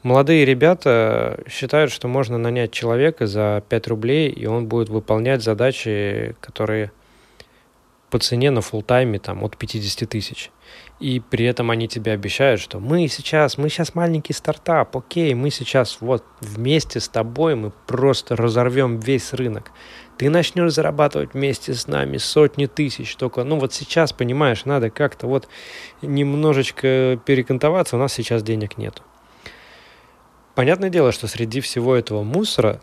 молодые 0.02 0.46
ребята 0.46 1.44
считают, 1.50 1.92
что 1.92 2.08
можно 2.08 2.38
нанять 2.38 2.72
человека 2.72 3.28
за 3.28 3.64
5 3.70 3.88
рублей, 3.88 4.30
и 4.30 4.46
он 4.46 4.68
будет 4.68 4.90
выполнять 4.90 5.44
задачи, 5.44 6.36
которые 6.40 6.92
по 8.14 8.20
цене 8.20 8.52
на 8.52 8.62
фултайме 8.62 9.18
там 9.18 9.44
от 9.44 9.58
50 9.58 10.08
тысяч. 10.08 10.52
И 11.00 11.20
при 11.20 11.46
этом 11.46 11.72
они 11.72 11.88
тебе 11.88 12.12
обещают, 12.12 12.62
что 12.62 12.80
мы 12.80 13.08
сейчас, 13.08 13.58
мы 13.58 13.70
сейчас 13.70 13.96
маленький 13.96 14.34
стартап, 14.34 14.96
окей, 14.96 15.34
мы 15.34 15.50
сейчас 15.50 15.98
вот 16.00 16.24
вместе 16.40 17.00
с 17.00 17.10
тобой 17.10 17.56
мы 17.56 17.72
просто 17.88 18.36
разорвем 18.36 19.00
весь 19.00 19.34
рынок. 19.34 19.72
Ты 20.20 20.30
начнешь 20.30 20.74
зарабатывать 20.74 21.34
вместе 21.34 21.74
с 21.74 21.88
нами 21.88 22.18
сотни 22.18 22.68
тысяч, 22.68 23.16
только, 23.16 23.44
ну 23.44 23.58
вот 23.58 23.74
сейчас, 23.74 24.14
понимаешь, 24.14 24.66
надо 24.66 24.92
как-то 24.92 25.26
вот 25.26 25.48
немножечко 26.04 27.20
перекантоваться, 27.26 27.96
у 27.96 28.00
нас 28.00 28.14
сейчас 28.14 28.44
денег 28.44 28.78
нет. 28.78 29.02
Понятное 30.54 30.92
дело, 30.92 31.12
что 31.12 31.26
среди 31.26 31.62
всего 31.62 31.96
этого 31.96 32.22
мусора 32.22 32.80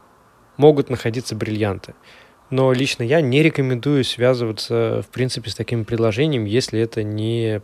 могут 0.56 0.90
находиться 0.90 1.36
бриллианты. 1.36 1.94
Но 2.50 2.72
лично 2.72 3.04
я 3.04 3.20
не 3.20 3.42
рекомендую 3.42 4.04
связываться, 4.04 5.02
в 5.06 5.12
принципе, 5.12 5.50
с 5.50 5.54
таким 5.54 5.84
предложением, 5.84 6.44
если 6.44 6.80
это 6.80 7.02
не 7.04 7.62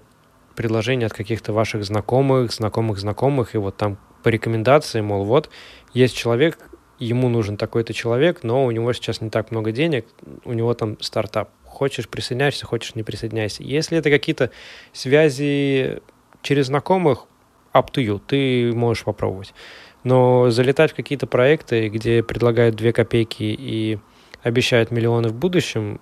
предложение 0.54 1.06
от 1.06 1.12
каких-то 1.12 1.52
ваших 1.52 1.84
знакомых, 1.84 2.52
знакомых 2.52 2.98
знакомых, 2.98 3.54
и 3.54 3.58
вот 3.58 3.76
там 3.76 3.98
по 4.22 4.28
рекомендации, 4.28 5.00
мол, 5.00 5.24
вот, 5.24 5.50
есть 5.92 6.16
человек, 6.16 6.58
ему 6.98 7.28
нужен 7.28 7.56
такой-то 7.56 7.92
человек, 7.92 8.42
но 8.42 8.64
у 8.64 8.70
него 8.70 8.92
сейчас 8.92 9.20
не 9.20 9.28
так 9.28 9.50
много 9.50 9.72
денег, 9.72 10.06
у 10.44 10.52
него 10.52 10.72
там 10.74 10.96
стартап. 11.00 11.50
Хочешь 11.64 12.08
присоединяйся, 12.08 12.64
хочешь 12.64 12.94
не 12.94 13.02
присоединяйся. 13.02 13.62
Если 13.62 13.98
это 13.98 14.08
какие-то 14.08 14.50
связи 14.92 16.00
через 16.42 16.66
знакомых, 16.66 17.26
up 17.74 17.90
to 17.92 18.02
you, 18.02 18.20
ты 18.26 18.72
можешь 18.72 19.04
попробовать. 19.04 19.52
Но 20.04 20.50
залетать 20.50 20.92
в 20.92 20.94
какие-то 20.94 21.26
проекты, 21.26 21.88
где 21.88 22.22
предлагают 22.22 22.76
две 22.76 22.92
копейки 22.92 23.42
и 23.42 23.98
обещают 24.46 24.92
миллионы 24.92 25.30
в 25.30 25.34
будущем, 25.34 26.00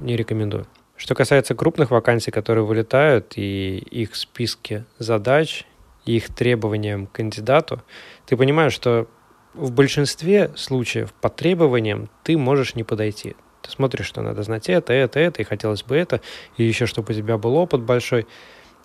не 0.00 0.16
рекомендую. 0.16 0.68
Что 0.96 1.16
касается 1.16 1.56
крупных 1.56 1.90
вакансий, 1.90 2.30
которые 2.30 2.64
вылетают, 2.64 3.32
и 3.34 3.78
их 3.78 4.14
списки 4.14 4.84
задач, 5.00 5.66
и 6.04 6.14
их 6.16 6.32
требованиям 6.32 7.08
к 7.08 7.12
кандидату, 7.12 7.82
ты 8.26 8.36
понимаешь, 8.36 8.72
что 8.72 9.08
в 9.54 9.72
большинстве 9.72 10.52
случаев 10.54 11.12
по 11.20 11.28
требованиям 11.28 12.08
ты 12.22 12.38
можешь 12.38 12.76
не 12.76 12.84
подойти. 12.84 13.34
Ты 13.62 13.70
смотришь, 13.72 14.06
что 14.06 14.22
надо 14.22 14.44
знать 14.44 14.68
это, 14.68 14.92
это, 14.92 15.18
это, 15.18 15.42
и 15.42 15.44
хотелось 15.44 15.82
бы 15.82 15.96
это, 15.96 16.20
и 16.56 16.62
еще, 16.62 16.86
чтобы 16.86 17.12
у 17.12 17.16
тебя 17.16 17.36
был 17.36 17.56
опыт 17.56 17.82
большой. 17.82 18.28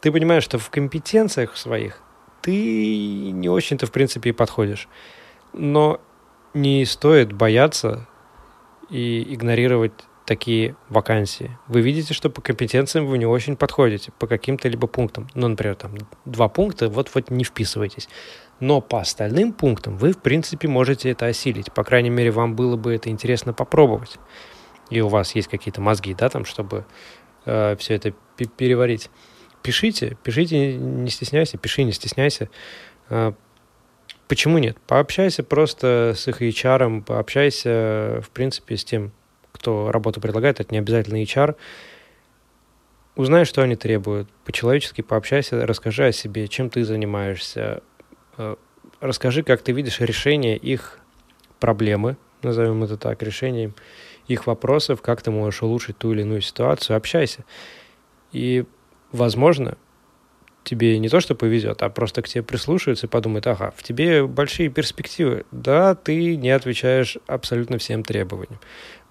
Ты 0.01 0.11
понимаешь, 0.11 0.43
что 0.43 0.57
в 0.57 0.71
компетенциях 0.71 1.55
своих 1.55 2.01
ты 2.41 3.29
не 3.29 3.47
очень-то, 3.47 3.85
в 3.85 3.91
принципе, 3.91 4.31
и 4.31 4.33
подходишь. 4.33 4.89
Но 5.53 6.01
не 6.55 6.83
стоит 6.85 7.31
бояться 7.31 8.07
и 8.89 9.33
игнорировать 9.33 9.93
такие 10.25 10.75
вакансии. 10.89 11.57
Вы 11.67 11.81
видите, 11.81 12.13
что 12.13 12.29
по 12.29 12.41
компетенциям 12.41 13.05
вы 13.05 13.17
не 13.17 13.25
очень 13.25 13.55
подходите, 13.55 14.11
по 14.17 14.27
каким-то 14.27 14.67
либо 14.67 14.87
пунктам. 14.87 15.29
Ну, 15.35 15.47
например, 15.47 15.75
там 15.75 15.93
два 16.25 16.49
пункта, 16.49 16.89
вот-вот 16.89 17.29
не 17.29 17.43
вписывайтесь. 17.43 18.09
Но 18.59 18.81
по 18.81 18.99
остальным 19.01 19.53
пунктам 19.53 19.97
вы, 19.97 20.13
в 20.13 20.17
принципе, 20.17 20.67
можете 20.67 21.11
это 21.11 21.27
осилить. 21.27 21.71
По 21.71 21.83
крайней 21.83 22.09
мере, 22.09 22.31
вам 22.31 22.55
было 22.55 22.75
бы 22.75 22.95
это 22.95 23.09
интересно 23.09 23.53
попробовать. 23.53 24.17
И 24.89 25.01
у 25.01 25.07
вас 25.07 25.35
есть 25.35 25.47
какие-то 25.47 25.81
мозги, 25.81 26.13
да, 26.13 26.29
там, 26.29 26.45
чтобы 26.45 26.85
э, 27.45 27.75
все 27.77 27.95
это 27.95 28.13
переварить. 28.57 29.09
Пишите, 29.61 30.17
пишите, 30.23 30.75
не 30.75 31.09
стесняйся, 31.09 31.57
пиши, 31.57 31.83
не 31.83 31.91
стесняйся. 31.91 32.49
Э, 33.09 33.33
почему 34.27 34.57
нет? 34.57 34.77
Пообщайся 34.87 35.43
просто 35.43 36.13
с 36.15 36.27
их 36.27 36.41
HR, 36.41 37.03
пообщайся, 37.03 38.21
в 38.25 38.29
принципе, 38.29 38.77
с 38.77 38.83
тем, 38.83 39.11
кто 39.51 39.91
работу 39.91 40.21
предлагает, 40.21 40.59
это 40.59 40.73
не 40.73 40.79
обязательно 40.79 41.21
HR. 41.21 41.55
Узнай, 43.15 43.45
что 43.45 43.61
они 43.61 43.75
требуют, 43.75 44.29
по-человечески 44.43 45.01
пообщайся, 45.01 45.65
расскажи 45.65 46.07
о 46.07 46.11
себе, 46.11 46.47
чем 46.47 46.69
ты 46.69 46.83
занимаешься, 46.83 47.81
э, 48.37 48.55
расскажи, 48.99 49.43
как 49.43 49.61
ты 49.61 49.71
видишь 49.71 50.01
решение 50.01 50.57
их 50.57 50.99
проблемы, 51.59 52.17
назовем 52.41 52.83
это 52.83 52.97
так, 52.97 53.23
решением 53.23 53.73
их 54.27 54.47
вопросов, 54.47 55.01
как 55.01 55.21
ты 55.21 55.31
можешь 55.31 55.61
улучшить 55.61 55.97
ту 55.97 56.11
или 56.11 56.21
иную 56.21 56.41
ситуацию, 56.41 56.97
общайся. 56.97 57.45
И, 58.31 58.65
возможно, 59.11 59.77
тебе 60.65 60.99
не 60.99 61.07
то, 61.07 61.21
что 61.21 61.35
повезет, 61.35 61.81
а 61.83 61.89
просто 61.89 62.21
к 62.21 62.27
тебе 62.27 62.43
прислушаются 62.43 63.05
и 63.05 63.09
подумают, 63.09 63.47
ага, 63.47 63.73
в 63.77 63.83
тебе 63.83 64.25
большие 64.25 64.69
перспективы. 64.69 65.45
Да, 65.51 65.95
ты 65.95 66.35
не 66.35 66.49
отвечаешь 66.49 67.17
абсолютно 67.27 67.77
всем 67.77 68.03
требованиям. 68.03 68.59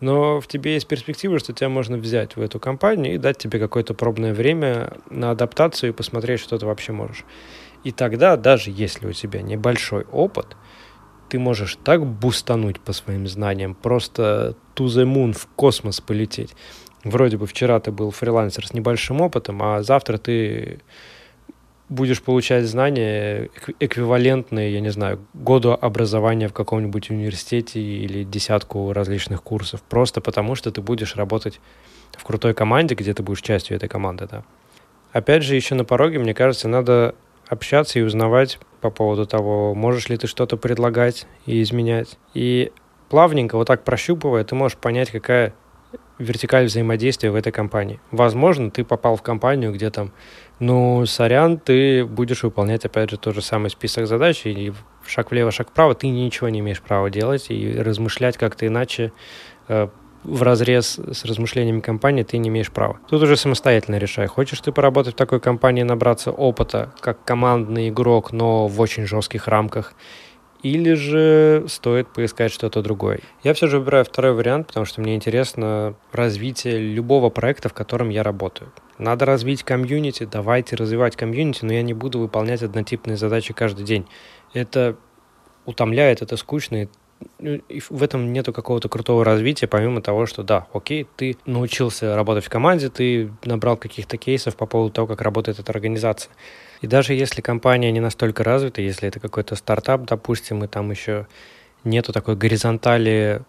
Но 0.01 0.41
в 0.41 0.49
тебе 0.49 0.75
есть 0.75 0.89
перспективы, 0.89 1.39
что 1.39 1.53
тебя 1.53 1.69
можно 1.69 1.97
взять 1.97 2.37
в 2.37 2.41
эту 2.43 2.61
компанию 2.61 3.15
и 3.15 3.19
дать 3.19 3.39
тебе 3.39 3.59
какое-то 3.59 3.95
пробное 3.95 4.35
время 4.35 4.99
на 5.09 5.31
адаптацию 5.31 5.91
и 5.91 5.95
посмотреть, 5.95 6.41
что 6.41 6.59
ты 6.59 6.67
вообще 6.67 6.93
можешь. 6.93 7.25
И 7.85 7.93
тогда, 7.93 8.37
даже 8.37 8.71
если 8.71 9.07
у 9.07 9.13
тебя 9.13 9.41
небольшой 9.41 10.05
опыт, 10.05 10.57
ты 11.29 11.39
можешь 11.39 11.79
так 11.83 12.05
бустануть 12.05 12.81
по 12.81 12.93
своим 12.93 13.27
знаниям, 13.27 13.75
просто 13.75 14.57
to 14.75 14.87
the 14.87 15.05
moon, 15.05 15.33
в 15.33 15.47
космос 15.57 16.01
полететь. 16.01 16.55
Вроде 17.05 17.37
бы 17.37 17.47
вчера 17.47 17.79
ты 17.81 17.93
был 17.93 18.11
фрилансер 18.11 18.67
с 18.67 18.73
небольшим 18.73 19.21
опытом, 19.21 19.63
а 19.63 19.83
завтра 19.83 20.17
ты 20.17 20.81
будешь 21.89 22.23
получать 22.23 22.65
знания 22.65 23.51
эквивалентные, 23.79 24.73
я 24.73 24.81
не 24.81 24.91
знаю, 24.91 25.21
году 25.35 25.77
образования 25.79 26.49
в 26.49 26.53
каком-нибудь 26.53 27.11
университете 27.11 27.81
или 27.81 28.25
десятку 28.25 28.93
различных 28.93 29.43
курсов, 29.43 29.83
просто 29.83 30.21
потому 30.21 30.55
что 30.55 30.71
ты 30.71 30.81
будешь 30.81 31.17
работать 31.17 31.61
в 32.13 32.25
крутой 32.25 32.55
команде, 32.55 32.95
где 32.95 33.13
ты 33.13 33.23
будешь 33.23 33.43
частью 33.43 33.77
этой 33.77 33.89
команды, 33.89 34.27
да. 34.31 34.45
Опять 35.13 35.43
же, 35.43 35.55
еще 35.55 35.75
на 35.75 35.85
пороге, 35.85 36.19
мне 36.19 36.35
кажется, 36.35 36.69
надо 36.69 37.15
общаться 37.49 37.99
и 37.99 38.03
узнавать 38.03 38.59
по 38.81 38.91
поводу 38.91 39.27
того, 39.27 39.75
можешь 39.75 40.09
ли 40.09 40.17
ты 40.17 40.27
что-то 40.27 40.57
предлагать 40.57 41.27
и 41.47 41.63
изменять. 41.63 42.19
И 42.33 42.73
плавненько, 43.09 43.57
вот 43.57 43.67
так 43.67 43.85
прощупывая, 43.85 44.45
ты 44.45 44.55
можешь 44.55 44.79
понять, 44.79 45.11
какая 45.11 45.55
вертикаль 46.19 46.67
взаимодействия 46.67 47.31
в 47.31 47.35
этой 47.35 47.53
компании. 47.53 48.01
Возможно, 48.11 48.71
ты 48.71 48.85
попал 48.85 49.17
в 49.17 49.23
компанию, 49.23 49.73
где 49.73 49.91
там 49.91 50.13
ну, 50.61 51.05
сорян, 51.07 51.59
ты 51.59 52.05
будешь 52.05 52.43
выполнять, 52.43 52.85
опять 52.85 53.11
же, 53.11 53.17
тот 53.17 53.35
же 53.35 53.43
самый 53.43 53.71
список 53.71 54.07
задач, 54.07 54.47
и 54.47 54.73
шаг 55.07 55.31
влево, 55.31 55.51
шаг 55.51 55.71
вправо, 55.71 55.95
ты 55.95 56.09
ничего 56.09 56.49
не 56.49 56.61
имеешь 56.61 56.81
права 56.81 57.11
делать, 57.11 57.47
и 57.51 57.77
размышлять 57.77 58.37
как-то 58.37 58.67
иначе 58.67 59.13
э, 59.69 59.89
в 60.23 60.43
разрез 60.43 60.99
с 60.99 61.25
размышлениями 61.25 61.81
компании 61.81 62.23
ты 62.23 62.39
не 62.39 62.49
имеешь 62.49 62.71
права. 62.71 62.99
Тут 63.09 63.23
уже 63.23 63.37
самостоятельно 63.37 63.97
решай. 63.97 64.27
Хочешь 64.27 64.61
ты 64.61 64.73
поработать 64.73 65.15
в 65.15 65.17
такой 65.17 65.41
компании, 65.41 65.83
набраться 65.83 66.31
опыта, 66.31 66.93
как 67.01 67.25
командный 67.25 67.89
игрок, 67.91 68.33
но 68.33 68.67
в 68.67 68.81
очень 68.81 69.07
жестких 69.07 69.49
рамках, 69.49 69.95
или 70.63 70.95
же 70.95 71.67
стоит 71.69 72.09
поискать 72.09 72.51
что-то 72.51 72.81
другое. 72.81 73.21
Я 73.43 73.53
все 73.53 73.67
же 73.67 73.79
выбираю 73.79 74.05
второй 74.07 74.33
вариант, 74.33 74.69
потому 74.69 74.87
что 74.87 75.03
мне 75.03 75.15
интересно 75.15 75.95
развитие 76.11 76.79
любого 76.79 77.29
проекта, 77.29 77.69
в 77.69 77.75
котором 77.75 78.09
я 78.09 78.23
работаю. 78.23 78.73
Надо 78.99 79.25
развить 79.25 79.63
комьюнити, 79.63 80.29
давайте 80.31 80.77
развивать 80.77 81.17
комьюнити, 81.17 81.65
но 81.65 81.73
я 81.73 81.83
не 81.83 81.95
буду 81.95 82.21
выполнять 82.21 82.63
однотипные 82.63 83.17
задачи 83.17 83.53
каждый 83.53 83.85
день. 83.85 84.07
Это 84.53 84.97
утомляет, 85.67 86.23
это 86.23 86.37
скучно, 86.37 86.89
ну, 87.39 87.55
и 87.69 87.81
в 87.81 88.03
этом 88.03 88.33
нету 88.33 88.53
какого-то 88.53 88.89
крутого 88.89 89.25
развития, 89.25 89.67
помимо 89.67 90.01
того, 90.03 90.27
что 90.27 90.43
да, 90.43 90.67
окей, 90.73 91.07
ты 91.17 91.37
научился 91.47 92.15
работать 92.17 92.45
в 92.45 92.49
команде, 92.49 92.89
ты 92.89 93.31
набрал 93.45 93.77
каких-то 93.77 94.17
кейсов 94.17 94.57
по 94.57 94.67
поводу 94.67 94.93
того, 94.93 95.07
как 95.07 95.21
работает 95.23 95.59
эта 95.59 95.73
организация. 95.73 96.33
И 96.81 96.87
даже 96.87 97.15
если 97.15 97.41
компания 97.41 97.91
не 97.93 98.01
настолько 98.01 98.45
развита, 98.45 98.83
если 98.83 99.09
это 99.09 99.21
какой-то 99.21 99.57
стартап, 99.57 100.03
допустим, 100.03 100.65
и 100.65 100.67
там 100.67 100.91
еще 100.91 101.27
нету 101.83 102.13
такой 102.13 102.37
горизонтали 102.37 103.43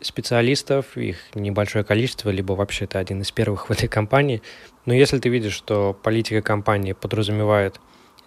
специалистов, 0.00 0.96
их 0.96 1.18
небольшое 1.34 1.84
количество, 1.84 2.30
либо 2.30 2.52
вообще 2.54 2.84
это 2.84 2.98
один 2.98 3.20
из 3.22 3.30
первых 3.30 3.68
в 3.68 3.72
этой 3.72 3.88
компании. 3.88 4.42
Но 4.86 4.94
если 4.94 5.18
ты 5.18 5.28
видишь, 5.28 5.54
что 5.54 5.92
политика 5.92 6.42
компании 6.42 6.92
подразумевает 6.92 7.80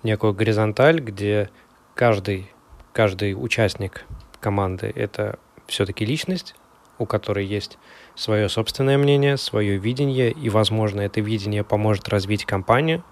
некую 0.03 0.33
горизонталь, 0.33 0.99
где 0.99 1.49
каждый, 1.95 2.51
каждый 2.91 3.33
участник 3.33 4.05
команды— 4.39 4.91
это 4.95 5.39
все-таки 5.67 6.05
личность, 6.05 6.55
у 6.99 7.05
которой 7.05 7.45
есть 7.45 7.77
свое 8.15 8.49
собственное 8.49 8.97
мнение, 8.97 9.37
свое 9.37 9.77
видение, 9.77 10.31
и, 10.31 10.49
возможно, 10.49 11.01
это 11.01 11.21
видение 11.21 11.63
поможет 11.63 12.09
развить 12.09 12.45
компанию, 12.45 13.03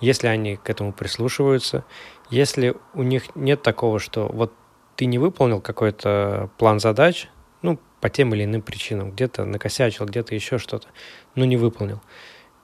если 0.00 0.26
они 0.26 0.56
к 0.56 0.68
этому 0.68 0.92
прислушиваются, 0.92 1.84
если 2.28 2.74
у 2.94 3.02
них 3.02 3.34
нет 3.36 3.62
такого, 3.62 3.98
что 3.98 4.26
вот 4.26 4.52
ты 4.96 5.06
не 5.06 5.18
выполнил 5.18 5.60
какой-то 5.60 6.50
план 6.58 6.80
задач, 6.80 7.28
ну, 7.62 7.78
по 8.02 8.10
тем 8.10 8.34
или 8.34 8.44
иным 8.44 8.60
причинам, 8.60 9.12
где-то 9.12 9.46
накосячил, 9.46 10.04
где-то 10.04 10.34
еще 10.34 10.58
что-то, 10.58 10.88
но 11.34 11.46
не 11.46 11.56
выполнил. 11.56 12.02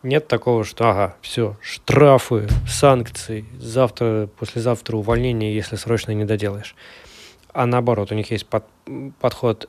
Нет 0.03 0.29
такого, 0.29 0.62
что, 0.64 0.90
ага, 0.90 1.16
все, 1.22 1.57
штрафы, 1.62 2.46
санкции, 2.68 3.46
завтра, 3.59 4.29
послезавтра 4.38 4.98
увольнение, 4.98 5.55
если 5.55 5.77
срочно 5.77 6.12
не 6.12 6.27
доделаешь 6.27 6.77
а 7.59 7.66
наоборот, 7.66 8.12
у 8.12 8.14
них 8.14 8.31
есть 8.31 8.46
под, 8.46 8.64
подход 9.18 9.68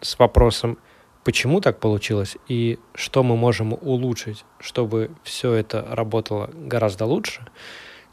с 0.00 0.18
вопросом, 0.18 0.78
почему 1.22 1.60
так 1.60 1.80
получилось 1.80 2.36
и 2.48 2.78
что 2.94 3.22
мы 3.22 3.36
можем 3.36 3.74
улучшить, 3.74 4.44
чтобы 4.58 5.10
все 5.22 5.52
это 5.52 5.86
работало 5.90 6.48
гораздо 6.54 7.04
лучше, 7.04 7.46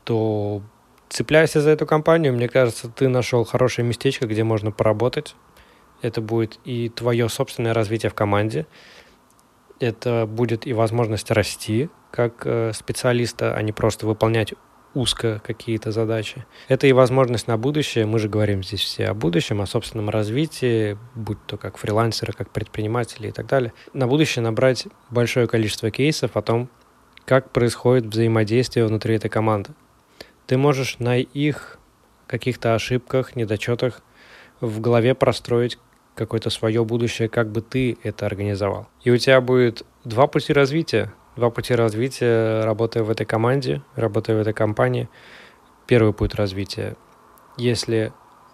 то 0.03 0.61
цепляйся 1.07 1.61
за 1.61 1.69
эту 1.69 1.85
компанию, 1.85 2.33
мне 2.33 2.49
кажется, 2.49 2.89
ты 2.89 3.07
нашел 3.07 3.45
хорошее 3.45 3.87
местечко, 3.87 4.27
где 4.27 4.43
можно 4.43 4.71
поработать. 4.71 5.35
Это 6.03 6.21
будет 6.21 6.59
и 6.65 6.89
твое 6.89 7.27
собственное 7.29 7.73
развитие 7.73 8.11
в 8.11 8.13
команде, 8.13 8.67
это 9.79 10.27
будет 10.27 10.67
и 10.67 10.73
возможность 10.73 11.31
расти 11.31 11.89
как 12.11 12.45
э, 12.45 12.71
специалиста, 12.73 13.55
а 13.55 13.61
не 13.63 13.71
просто 13.71 14.05
выполнять 14.05 14.53
узко 14.93 15.41
какие-то 15.43 15.91
задачи. 15.91 16.45
Это 16.67 16.85
и 16.87 16.91
возможность 16.91 17.47
на 17.47 17.57
будущее. 17.57 18.05
Мы 18.05 18.19
же 18.19 18.29
говорим 18.29 18.63
здесь 18.63 18.81
все 18.81 19.07
о 19.07 19.13
будущем, 19.13 19.61
о 19.61 19.65
собственном 19.65 20.09
развитии, 20.09 20.97
будь 21.15 21.43
то 21.47 21.57
как 21.57 21.77
фрилансеры, 21.77 22.33
как 22.33 22.51
предприниматели 22.51 23.29
и 23.29 23.31
так 23.31 23.47
далее. 23.47 23.73
На 23.93 24.05
будущее 24.05 24.43
набрать 24.43 24.87
большое 25.09 25.47
количество 25.47 25.89
кейсов 25.89 26.37
о 26.37 26.41
том, 26.41 26.69
как 27.25 27.51
происходит 27.51 28.05
взаимодействие 28.05 28.85
внутри 28.85 29.15
этой 29.15 29.29
команды. 29.29 29.71
Ты 30.45 30.57
можешь 30.57 30.99
на 30.99 31.17
их 31.17 31.79
каких-то 32.27 32.75
ошибках, 32.75 33.35
недочетах 33.35 34.01
в 34.61 34.79
голове 34.79 35.15
простроить 35.15 35.77
какое-то 36.15 36.49
свое 36.49 36.83
будущее, 36.85 37.29
как 37.29 37.51
бы 37.51 37.61
ты 37.61 37.97
это 38.03 38.25
организовал. 38.25 38.87
И 39.03 39.11
у 39.11 39.17
тебя 39.17 39.41
будет 39.41 39.85
два 40.03 40.27
пути 40.27 40.53
развития 40.53 41.11
два 41.35 41.49
пути 41.49 41.73
развития, 41.73 42.63
работая 42.63 43.03
в 43.03 43.09
этой 43.09 43.25
команде, 43.25 43.81
работая 43.95 44.37
в 44.37 44.39
этой 44.39 44.53
компании. 44.53 45.09
Первый 45.87 46.13
путь 46.13 46.35
развития, 46.35 46.95
если 47.57 48.13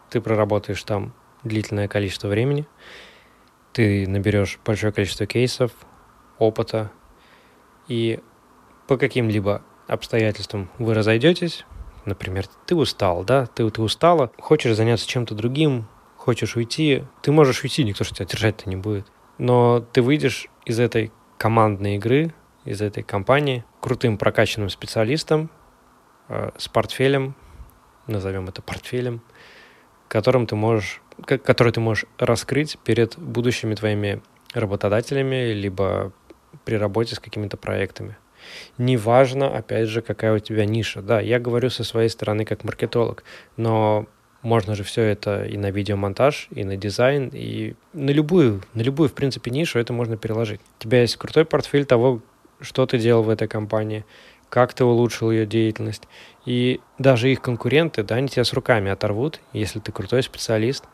ты 0.10 0.22
проработаешь 0.22 0.84
там 0.84 1.14
длительное 1.44 1.88
количество 1.88 2.28
времени, 2.28 2.68
ты 3.74 4.08
наберешь 4.08 4.60
большое 4.66 4.92
количество 4.92 5.26
кейсов, 5.26 5.72
опыта, 6.38 6.92
и 7.88 8.20
по 8.88 8.98
каким-либо 8.98 9.62
обстоятельствам 9.88 10.70
вы 10.80 10.94
разойдетесь, 10.94 11.66
например, 12.06 12.48
ты 12.66 12.76
устал, 12.76 13.24
да, 13.24 13.46
ты, 13.46 13.70
ты 13.70 13.82
устала, 13.82 14.32
хочешь 14.40 14.76
заняться 14.76 15.08
чем-то 15.08 15.36
другим, 15.36 15.88
хочешь 16.20 16.56
уйти, 16.56 17.06
ты 17.22 17.32
можешь 17.32 17.64
уйти, 17.64 17.84
никто 17.84 18.04
же 18.04 18.14
тебя 18.14 18.26
держать-то 18.26 18.70
не 18.70 18.76
будет. 18.76 19.08
Но 19.38 19.80
ты 19.80 20.02
выйдешь 20.02 20.48
из 20.66 20.80
этой 20.80 21.12
командной 21.38 21.96
игры 21.96 22.34
из 22.66 22.82
этой 22.82 23.02
компании 23.02 23.64
крутым 23.80 24.18
прокачанным 24.18 24.70
специалистом 24.70 25.50
э, 26.28 26.52
с 26.58 26.68
портфелем 26.68 27.36
назовем 28.10 28.48
это 28.48 28.62
портфелем, 28.62 29.22
которым 30.08 30.48
ты 30.48 30.56
можешь, 30.56 31.02
который 31.26 31.72
ты 31.72 31.80
можешь 31.80 32.06
раскрыть 32.18 32.78
перед 32.84 33.18
будущими 33.18 33.76
твоими 33.76 34.22
работодателями, 34.54 35.54
либо 35.54 36.12
при 36.66 36.76
работе 36.76 37.16
с 37.16 37.20
какими-то 37.20 37.56
проектами. 37.58 38.18
Неважно, 38.78 39.56
опять 39.56 39.90
же, 39.90 40.02
какая 40.02 40.34
у 40.34 40.40
тебя 40.40 40.66
ниша. 40.66 41.02
Да, 41.02 41.20
я 41.20 41.40
говорю 41.40 41.70
со 41.70 41.84
своей 41.84 42.10
стороны 42.10 42.46
как 42.46 42.64
маркетолог, 42.64 43.24
но 43.58 44.08
можно 44.42 44.76
же 44.76 44.84
все 44.84 45.04
это 45.04 45.44
и 45.44 45.58
на 45.58 45.72
видеомонтаж, 45.72 46.48
и 46.52 46.64
на 46.64 46.78
дизайн, 46.78 47.30
и 47.34 47.76
на 47.94 48.12
любую, 48.12 48.62
на 48.74 48.82
любую, 48.82 49.10
в 49.10 49.14
принципе, 49.14 49.52
нишу 49.52 49.80
это 49.80 49.92
можно 49.92 50.18
переложить. 50.18 50.62
У 50.80 50.84
тебя 50.84 51.02
есть 51.02 51.18
крутой 51.18 51.46
портфель 51.46 51.86
того, 51.86 52.22
что 52.62 52.86
ты 52.86 52.98
делал 52.98 53.24
в 53.24 53.30
этой 53.30 53.48
компании, 53.48 54.06
как 54.50 54.74
ты 54.74 54.84
улучшил 54.84 55.32
ее 55.32 55.46
деятельность. 55.46 56.08
И 56.46 56.80
даже 56.98 57.32
их 57.32 57.42
конкуренты, 57.42 58.04
да, 58.04 58.16
они 58.16 58.28
тебя 58.28 58.44
с 58.44 58.54
руками 58.54 58.90
оторвут, 58.90 59.42
если 59.54 59.80
ты 59.80 59.92
крутой 59.92 60.24
специалист, 60.24 60.86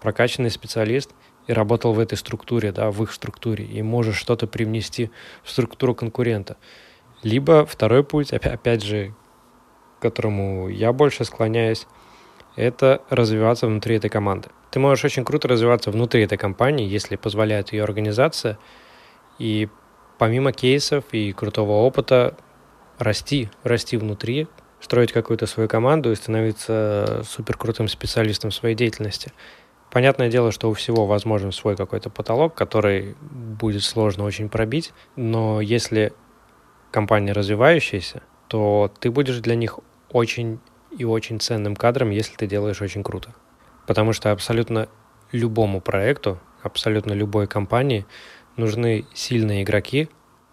прокачанный 0.00 0.50
специалист, 0.50 1.10
и 1.48 1.52
работал 1.52 1.92
в 1.92 1.98
этой 1.98 2.16
структуре, 2.16 2.70
да, 2.70 2.90
в 2.90 3.02
их 3.02 3.12
структуре, 3.12 3.64
и 3.64 3.82
можешь 3.82 4.16
что-то 4.16 4.46
привнести 4.46 5.10
в 5.42 5.50
структуру 5.50 5.94
конкурента. 5.94 6.56
Либо 7.22 7.66
второй 7.66 8.04
путь, 8.04 8.32
опять 8.32 8.82
же, 8.82 9.14
к 9.98 10.02
которому 10.02 10.68
я 10.68 10.92
больше 10.92 11.24
склоняюсь, 11.24 11.86
это 12.56 13.02
развиваться 13.10 13.66
внутри 13.66 13.96
этой 13.96 14.10
команды. 14.10 14.48
Ты 14.70 14.80
можешь 14.80 15.04
очень 15.04 15.24
круто 15.24 15.48
развиваться 15.48 15.90
внутри 15.90 16.22
этой 16.22 16.38
компании, 16.38 16.88
если 16.88 17.16
позволяет 17.16 17.72
ее 17.72 17.84
организация, 17.84 18.58
и 19.38 19.68
помимо 20.18 20.52
кейсов 20.52 21.04
и 21.12 21.32
крутого 21.32 21.72
опыта 21.72 22.36
расти, 22.98 23.50
расти 23.64 23.96
внутри, 23.96 24.48
строить 24.80 25.12
какую-то 25.12 25.46
свою 25.46 25.68
команду 25.68 26.10
и 26.10 26.14
становиться 26.14 27.22
супер 27.24 27.56
крутым 27.56 27.88
специалистом 27.88 28.50
в 28.50 28.54
своей 28.54 28.74
деятельности. 28.74 29.32
Понятное 29.90 30.30
дело, 30.30 30.52
что 30.52 30.70
у 30.70 30.72
всего 30.72 31.06
возможен 31.06 31.52
свой 31.52 31.76
какой-то 31.76 32.08
потолок, 32.08 32.54
который 32.54 33.14
будет 33.20 33.82
сложно 33.82 34.24
очень 34.24 34.48
пробить, 34.48 34.92
но 35.16 35.60
если 35.60 36.12
компания 36.90 37.32
развивающаяся, 37.32 38.22
то 38.48 38.90
ты 39.00 39.10
будешь 39.10 39.38
для 39.38 39.54
них 39.54 39.78
очень 40.10 40.60
и 40.96 41.04
очень 41.04 41.40
ценным 41.40 41.76
кадром, 41.76 42.10
если 42.10 42.36
ты 42.36 42.46
делаешь 42.46 42.82
очень 42.82 43.02
круто. 43.02 43.34
Потому 43.86 44.12
что 44.12 44.30
абсолютно 44.30 44.88
любому 45.32 45.80
проекту, 45.80 46.38
абсолютно 46.62 47.12
любой 47.12 47.46
компании 47.46 48.06
нужны 48.56 49.06
сильные 49.14 49.62
игроки, 49.62 50.08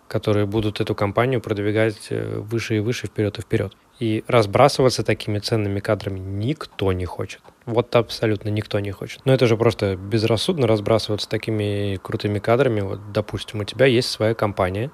которые 0.08 0.46
будут 0.46 0.82
эту 0.82 0.96
компанию 0.96 1.40
продвигать 1.40 2.08
э, 2.10 2.40
выше 2.40 2.78
и 2.78 2.80
выше, 2.80 3.08
вперед 3.08 3.38
и 3.38 3.42
вперед. 3.42 3.76
И 4.00 4.24
разбрасываться 4.28 5.04
такими 5.04 5.40
ценными 5.40 5.80
кадрами 5.80 6.20
никто 6.20 6.92
не 6.94 7.06
хочет. 7.06 7.42
Вот 7.66 7.96
абсолютно 7.96 8.50
никто 8.50 8.80
не 8.80 8.92
хочет. 8.92 9.22
Но 9.26 9.34
это 9.34 9.46
же 9.46 9.56
просто 9.56 9.96
безрассудно 9.96 10.66
разбрасываться 10.68 11.30
такими 11.30 12.00
крутыми 12.02 12.40
кадрами. 12.40 12.82
Вот, 12.82 13.12
допустим, 13.12 13.60
у 13.60 13.64
тебя 13.66 13.86
есть 13.86 14.10
своя 14.10 14.34
компания. 14.34 14.90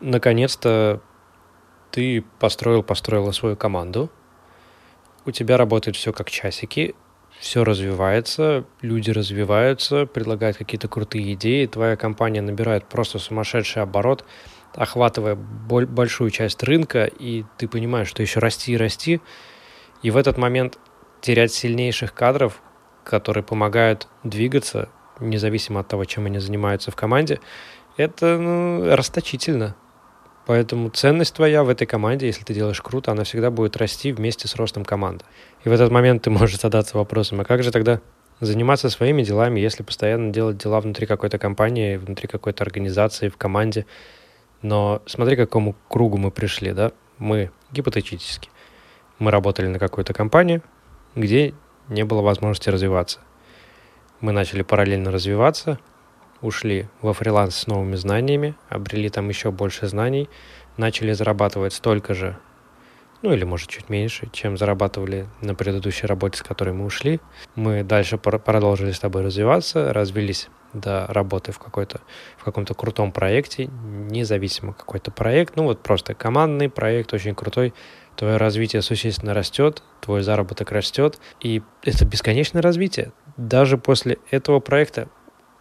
Наконец-то 0.00 1.00
ты 1.90 2.24
построил, 2.38 2.82
построила 2.82 3.32
свою 3.32 3.56
команду, 3.56 4.10
у 5.24 5.30
тебя 5.30 5.56
работает 5.56 5.96
все 5.96 6.12
как 6.12 6.30
часики, 6.30 6.94
все 7.38 7.64
развивается, 7.64 8.64
люди 8.82 9.10
развиваются, 9.10 10.06
предлагают 10.06 10.56
какие-то 10.56 10.88
крутые 10.88 11.32
идеи, 11.34 11.66
твоя 11.66 11.96
компания 11.96 12.40
набирает 12.40 12.84
просто 12.86 13.18
сумасшедший 13.18 13.82
оборот, 13.82 14.24
охватывая 14.74 15.34
большую 15.34 16.30
часть 16.30 16.62
рынка, 16.62 17.04
и 17.04 17.44
ты 17.58 17.68
понимаешь, 17.68 18.08
что 18.08 18.22
еще 18.22 18.38
расти 18.38 18.72
и 18.72 18.76
расти, 18.76 19.20
и 20.02 20.10
в 20.10 20.16
этот 20.16 20.38
момент 20.38 20.78
терять 21.20 21.52
сильнейших 21.52 22.14
кадров, 22.14 22.62
которые 23.04 23.44
помогают 23.44 24.08
двигаться, 24.22 24.88
независимо 25.20 25.80
от 25.80 25.88
того, 25.88 26.04
чем 26.04 26.26
они 26.26 26.38
занимаются 26.38 26.90
в 26.90 26.96
команде, 26.96 27.40
это 27.96 28.38
ну, 28.38 28.94
расточительно. 28.94 29.76
Поэтому 30.44 30.88
ценность 30.88 31.34
твоя 31.34 31.62
в 31.62 31.68
этой 31.68 31.86
команде, 31.86 32.26
если 32.26 32.42
ты 32.42 32.52
делаешь 32.52 32.82
круто, 32.82 33.12
она 33.12 33.24
всегда 33.24 33.50
будет 33.50 33.76
расти 33.76 34.12
вместе 34.12 34.48
с 34.48 34.56
ростом 34.56 34.84
команды. 34.84 35.24
И 35.64 35.68
в 35.68 35.72
этот 35.72 35.90
момент 35.90 36.22
ты 36.22 36.30
можешь 36.30 36.58
задаться 36.58 36.96
вопросом, 36.96 37.40
а 37.40 37.44
как 37.44 37.62
же 37.62 37.70
тогда 37.70 38.00
заниматься 38.40 38.90
своими 38.90 39.22
делами, 39.22 39.60
если 39.60 39.84
постоянно 39.84 40.32
делать 40.32 40.58
дела 40.58 40.80
внутри 40.80 41.06
какой-то 41.06 41.38
компании, 41.38 41.96
внутри 41.96 42.26
какой-то 42.26 42.64
организации, 42.64 43.28
в 43.28 43.36
команде. 43.36 43.86
Но 44.62 45.00
смотри, 45.06 45.36
к 45.36 45.40
какому 45.40 45.76
кругу 45.88 46.16
мы 46.16 46.32
пришли, 46.32 46.72
да? 46.72 46.90
Мы 47.18 47.52
гипотетически. 47.70 48.50
Мы 49.20 49.30
работали 49.30 49.68
на 49.68 49.78
какой-то 49.78 50.12
компании, 50.12 50.60
где 51.14 51.54
не 51.88 52.04
было 52.04 52.20
возможности 52.20 52.68
развиваться. 52.68 53.20
Мы 54.20 54.32
начали 54.32 54.62
параллельно 54.62 55.12
развиваться, 55.12 55.78
ушли 56.42 56.88
во 57.00 57.12
фриланс 57.12 57.56
с 57.56 57.66
новыми 57.66 57.96
знаниями, 57.96 58.54
обрели 58.68 59.08
там 59.08 59.28
еще 59.28 59.50
больше 59.50 59.86
знаний, 59.86 60.28
начали 60.76 61.12
зарабатывать 61.12 61.72
столько 61.72 62.14
же, 62.14 62.36
ну 63.22 63.32
или 63.32 63.44
может 63.44 63.70
чуть 63.70 63.88
меньше, 63.88 64.28
чем 64.32 64.56
зарабатывали 64.56 65.28
на 65.40 65.54
предыдущей 65.54 66.06
работе, 66.06 66.38
с 66.38 66.42
которой 66.42 66.74
мы 66.74 66.84
ушли. 66.84 67.20
Мы 67.54 67.84
дальше 67.84 68.18
продолжили 68.18 68.90
с 68.90 68.98
тобой 68.98 69.22
развиваться, 69.22 69.92
развились 69.92 70.48
до 70.72 71.06
работы 71.08 71.52
в, 71.52 71.58
какой-то, 71.58 72.00
в 72.36 72.44
каком-то 72.44 72.74
крутом 72.74 73.12
проекте, 73.12 73.66
независимо 73.66 74.72
какой-то 74.72 75.10
проект, 75.10 75.56
ну 75.56 75.64
вот 75.64 75.82
просто 75.82 76.14
командный 76.14 76.68
проект 76.68 77.12
очень 77.12 77.34
крутой, 77.34 77.74
твое 78.16 78.38
развитие 78.38 78.82
существенно 78.82 79.34
растет, 79.34 79.82
твой 80.00 80.22
заработок 80.22 80.72
растет, 80.72 81.18
и 81.40 81.62
это 81.82 82.04
бесконечное 82.04 82.62
развитие. 82.62 83.12
Даже 83.36 83.78
после 83.78 84.18
этого 84.30 84.60
проекта 84.60 85.08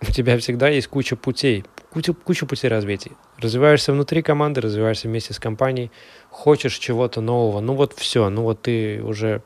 у 0.02 0.12
тебя 0.12 0.38
всегда 0.38 0.70
есть 0.70 0.88
куча 0.88 1.16
путей, 1.16 1.64
куча, 1.92 2.14
куча 2.14 2.46
путей 2.46 2.70
развития. 2.70 3.12
Развиваешься 3.38 3.94
внутри 3.94 4.22
команды, 4.22 4.62
развиваешься 4.62 5.08
вместе 5.08 5.34
с 5.34 5.40
компанией, 5.40 5.92
хочешь 6.30 6.78
чего-то 6.78 7.22
нового, 7.22 7.60
ну 7.60 7.76
вот 7.76 7.94
все, 7.94 8.30
ну 8.30 8.44
вот 8.44 8.64
ты 8.64 9.02
уже 9.04 9.44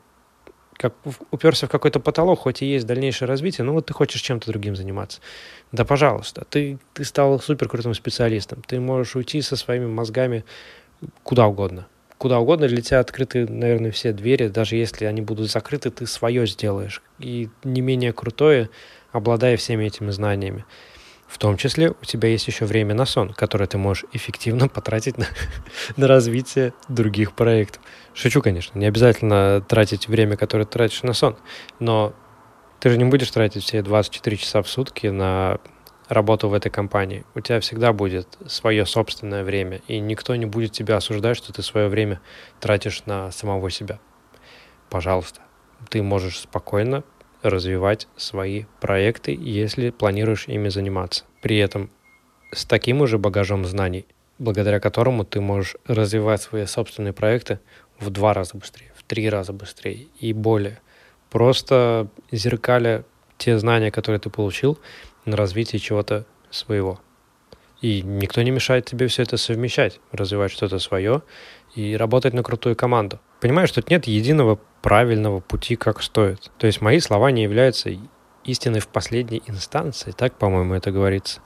как 0.78 0.94
уперся 1.30 1.66
в 1.66 1.70
какой-то 1.70 2.00
потолок, 2.00 2.40
хоть 2.40 2.62
и 2.62 2.66
есть 2.66 2.86
дальнейшее 2.86 3.28
развитие, 3.28 3.64
ну 3.64 3.72
вот 3.72 3.86
ты 3.86 3.94
хочешь 3.94 4.20
чем-то 4.20 4.50
другим 4.50 4.76
заниматься. 4.76 5.20
Да, 5.72 5.84
пожалуйста, 5.84 6.46
ты, 6.48 6.78
ты 6.92 7.04
стал 7.04 7.40
супер 7.40 7.68
крутым 7.68 7.94
специалистом, 7.94 8.62
ты 8.66 8.78
можешь 8.78 9.16
уйти 9.16 9.40
со 9.40 9.56
своими 9.56 9.86
мозгами 9.86 10.44
куда 11.22 11.46
угодно. 11.46 11.86
Куда 12.18 12.38
угодно 12.38 12.66
для 12.66 12.80
тебя 12.80 13.00
открыты, 13.00 13.46
наверное, 13.46 13.90
все 13.90 14.12
двери, 14.12 14.48
даже 14.48 14.76
если 14.76 15.04
они 15.04 15.20
будут 15.20 15.50
закрыты, 15.50 15.90
ты 15.90 16.06
свое 16.06 16.46
сделаешь. 16.46 17.02
И 17.18 17.50
не 17.62 17.82
менее 17.82 18.14
крутое 18.14 18.70
обладая 19.16 19.56
всеми 19.56 19.84
этими 19.84 20.10
знаниями. 20.10 20.64
В 21.26 21.38
том 21.38 21.56
числе 21.56 21.90
у 21.90 22.04
тебя 22.04 22.28
есть 22.28 22.46
еще 22.46 22.66
время 22.66 22.94
на 22.94 23.04
сон, 23.04 23.32
которое 23.32 23.66
ты 23.66 23.78
можешь 23.78 24.04
эффективно 24.12 24.68
потратить 24.76 25.18
на, 25.18 25.26
на 25.96 26.06
развитие 26.06 26.72
других 26.88 27.32
проектов. 27.32 27.82
Шучу, 28.14 28.42
конечно, 28.42 28.78
не 28.78 28.86
обязательно 28.86 29.60
тратить 29.66 30.08
время, 30.08 30.36
которое 30.36 30.64
ты 30.64 30.72
тратишь 30.72 31.02
на 31.02 31.14
сон, 31.14 31.36
но 31.80 32.14
ты 32.78 32.90
же 32.90 32.98
не 32.98 33.04
будешь 33.04 33.30
тратить 33.30 33.64
все 33.64 33.82
24 33.82 34.36
часа 34.36 34.62
в 34.62 34.68
сутки 34.68 35.08
на 35.08 35.58
работу 36.08 36.48
в 36.48 36.54
этой 36.54 36.70
компании. 36.70 37.24
У 37.34 37.40
тебя 37.40 37.58
всегда 37.60 37.92
будет 37.92 38.38
свое 38.46 38.86
собственное 38.86 39.42
время, 39.42 39.80
и 39.88 39.98
никто 39.98 40.36
не 40.36 40.46
будет 40.46 40.72
тебя 40.72 40.96
осуждать, 40.96 41.36
что 41.36 41.52
ты 41.52 41.62
свое 41.62 41.88
время 41.88 42.20
тратишь 42.60 43.04
на 43.06 43.32
самого 43.32 43.70
себя. 43.70 43.98
Пожалуйста, 44.88 45.40
ты 45.90 46.02
можешь 46.02 46.38
спокойно 46.38 47.02
развивать 47.50 48.08
свои 48.16 48.64
проекты, 48.80 49.36
если 49.38 49.90
планируешь 49.90 50.48
ими 50.48 50.68
заниматься. 50.68 51.24
При 51.42 51.58
этом 51.58 51.90
с 52.52 52.64
таким 52.64 53.00
уже 53.00 53.18
багажом 53.18 53.64
знаний, 53.64 54.06
благодаря 54.38 54.80
которому 54.80 55.24
ты 55.24 55.40
можешь 55.40 55.76
развивать 55.86 56.42
свои 56.42 56.66
собственные 56.66 57.12
проекты 57.12 57.60
в 57.98 58.10
два 58.10 58.34
раза 58.34 58.56
быстрее, 58.56 58.92
в 58.96 59.02
три 59.02 59.28
раза 59.28 59.52
быстрее 59.52 60.06
и 60.20 60.32
более. 60.32 60.80
Просто 61.30 62.08
зеркаля 62.30 63.04
те 63.38 63.58
знания, 63.58 63.90
которые 63.90 64.20
ты 64.20 64.30
получил 64.30 64.78
на 65.24 65.36
развитие 65.36 65.80
чего-то 65.80 66.24
своего. 66.50 67.00
И 67.80 68.02
никто 68.02 68.40
не 68.42 68.50
мешает 68.50 68.86
тебе 68.86 69.06
все 69.08 69.22
это 69.22 69.36
совмещать, 69.36 70.00
развивать 70.12 70.50
что-то 70.50 70.78
свое 70.78 71.22
и 71.74 71.96
работать 71.96 72.32
на 72.32 72.42
крутую 72.42 72.74
команду. 72.74 73.20
Понимаешь, 73.40 73.70
тут 73.70 73.90
нет 73.90 74.06
единого 74.06 74.58
правильного 74.82 75.40
пути, 75.40 75.76
как 75.76 76.02
стоит. 76.02 76.50
То 76.58 76.66
есть 76.66 76.80
мои 76.80 77.00
слова 77.00 77.30
не 77.30 77.42
являются 77.42 77.90
истиной 78.44 78.80
в 78.80 78.88
последней 78.88 79.42
инстанции, 79.46 80.12
так, 80.12 80.38
по-моему, 80.38 80.74
это 80.74 80.90
говорится. 80.90 81.40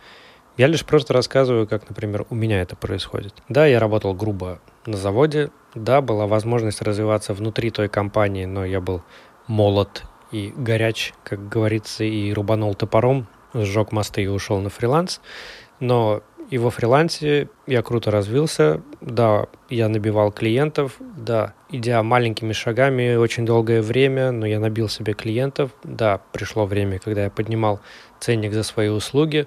Я 0.57 0.67
лишь 0.67 0.85
просто 0.85 1.15
рассказываю, 1.15 1.67
как, 1.67 1.89
например, 1.89 2.27
у 2.29 2.35
меня 2.35 2.61
это 2.61 2.77
происходит. 2.77 3.35
Да, 3.49 3.67
я 3.67 3.81
работал 3.81 4.13
грубо 4.15 4.61
на 4.85 4.97
заводе, 4.97 5.51
да, 5.75 6.01
была 6.03 6.27
возможность 6.27 6.83
развиваться 6.83 7.33
внутри 7.33 7.71
той 7.71 7.89
компании, 7.89 8.45
но 8.45 8.65
я 8.65 8.81
был 8.81 9.03
молод 9.47 10.05
и 10.33 10.53
горяч, 10.55 11.15
как 11.25 11.49
говорится, 11.49 12.05
и 12.05 12.33
рубанул 12.33 12.75
топором, 12.75 13.27
сжег 13.55 13.91
мосты 13.93 14.23
и 14.23 14.27
ушел 14.27 14.61
на 14.61 14.69
фриланс. 14.69 15.21
Но 15.81 16.23
И 16.51 16.59
во 16.59 16.71
фрилансе 16.71 17.49
я 17.67 17.83
круто 17.83 18.11
развился. 18.11 18.83
Да, 19.01 19.47
я 19.69 19.89
набивал 19.89 20.33
клиентов. 20.33 20.97
Да, 21.17 21.55
идя 21.71 22.03
маленькими 22.03 22.53
шагами 22.53 23.15
очень 23.15 23.47
долгое 23.47 23.83
время, 23.83 24.33
но 24.33 24.47
я 24.47 24.61
набил 24.61 24.89
себе 24.89 25.13
клиентов. 25.15 25.71
Да, 25.85 26.21
пришло 26.33 26.67
время, 26.67 26.99
когда 26.99 27.25
я 27.25 27.31
поднимал 27.31 27.81
ценник 28.21 28.53
за 28.53 28.63
свои 28.63 28.89
услуги. 28.89 29.47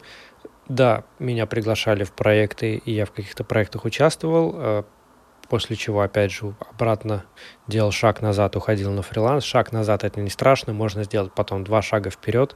Да, 0.67 1.03
меня 1.19 1.45
приглашали 1.45 2.03
в 2.03 2.13
проекты, 2.13 2.75
и 2.75 2.91
я 2.93 3.05
в 3.05 3.11
каких-то 3.11 3.43
проектах 3.43 3.85
участвовал, 3.85 4.53
а 4.55 4.85
после 5.49 5.75
чего, 5.75 6.01
опять 6.01 6.31
же, 6.31 6.55
обратно 6.71 7.25
делал 7.67 7.91
шаг 7.91 8.21
назад, 8.21 8.55
уходил 8.55 8.91
на 8.91 9.01
фриланс. 9.01 9.43
Шаг 9.43 9.71
назад— 9.71 10.03
это 10.05 10.21
не 10.21 10.29
страшно, 10.29 10.73
можно 10.73 11.03
сделать 11.03 11.33
потом 11.33 11.63
два 11.63 11.81
шага 11.81 12.09
вперед. 12.09 12.55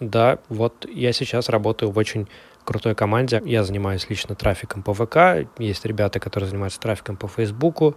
Да, 0.00 0.38
вот 0.48 0.86
я 0.88 1.12
сейчас 1.12 1.48
работаю 1.48 1.90
в 1.90 1.98
очень 1.98 2.28
крутой 2.68 2.94
команде. 2.94 3.40
Я 3.46 3.64
занимаюсь 3.64 4.10
лично 4.10 4.34
трафиком 4.34 4.82
по 4.82 4.92
ВК. 4.92 5.48
Есть 5.58 5.86
ребята, 5.86 6.20
которые 6.20 6.50
занимаются 6.50 6.78
трафиком 6.78 7.16
по 7.16 7.26
Фейсбуку. 7.26 7.96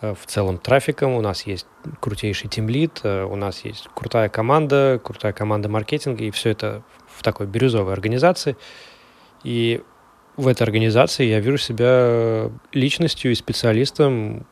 Э, 0.00 0.14
в 0.20 0.26
целом 0.26 0.58
трафиком. 0.58 1.12
У 1.12 1.20
нас 1.20 1.46
есть 1.46 1.66
крутейший 2.00 2.50
тимлит, 2.50 3.00
э, 3.04 3.22
у 3.22 3.36
нас 3.36 3.64
есть 3.64 3.88
крутая 3.94 4.28
команда, 4.28 5.00
крутая 5.02 5.32
команда 5.32 5.68
маркетинга, 5.68 6.24
и 6.24 6.32
все 6.32 6.50
это 6.50 6.82
в 7.06 7.22
такой 7.22 7.46
бирюзовой 7.46 7.92
организации. 7.92 8.56
И 9.44 9.80
в 10.36 10.48
этой 10.48 10.64
организации 10.64 11.24
я 11.26 11.38
вижу 11.38 11.58
себя 11.58 12.50
личностью 12.72 13.30
и 13.30 13.36
специалистом, 13.36 14.46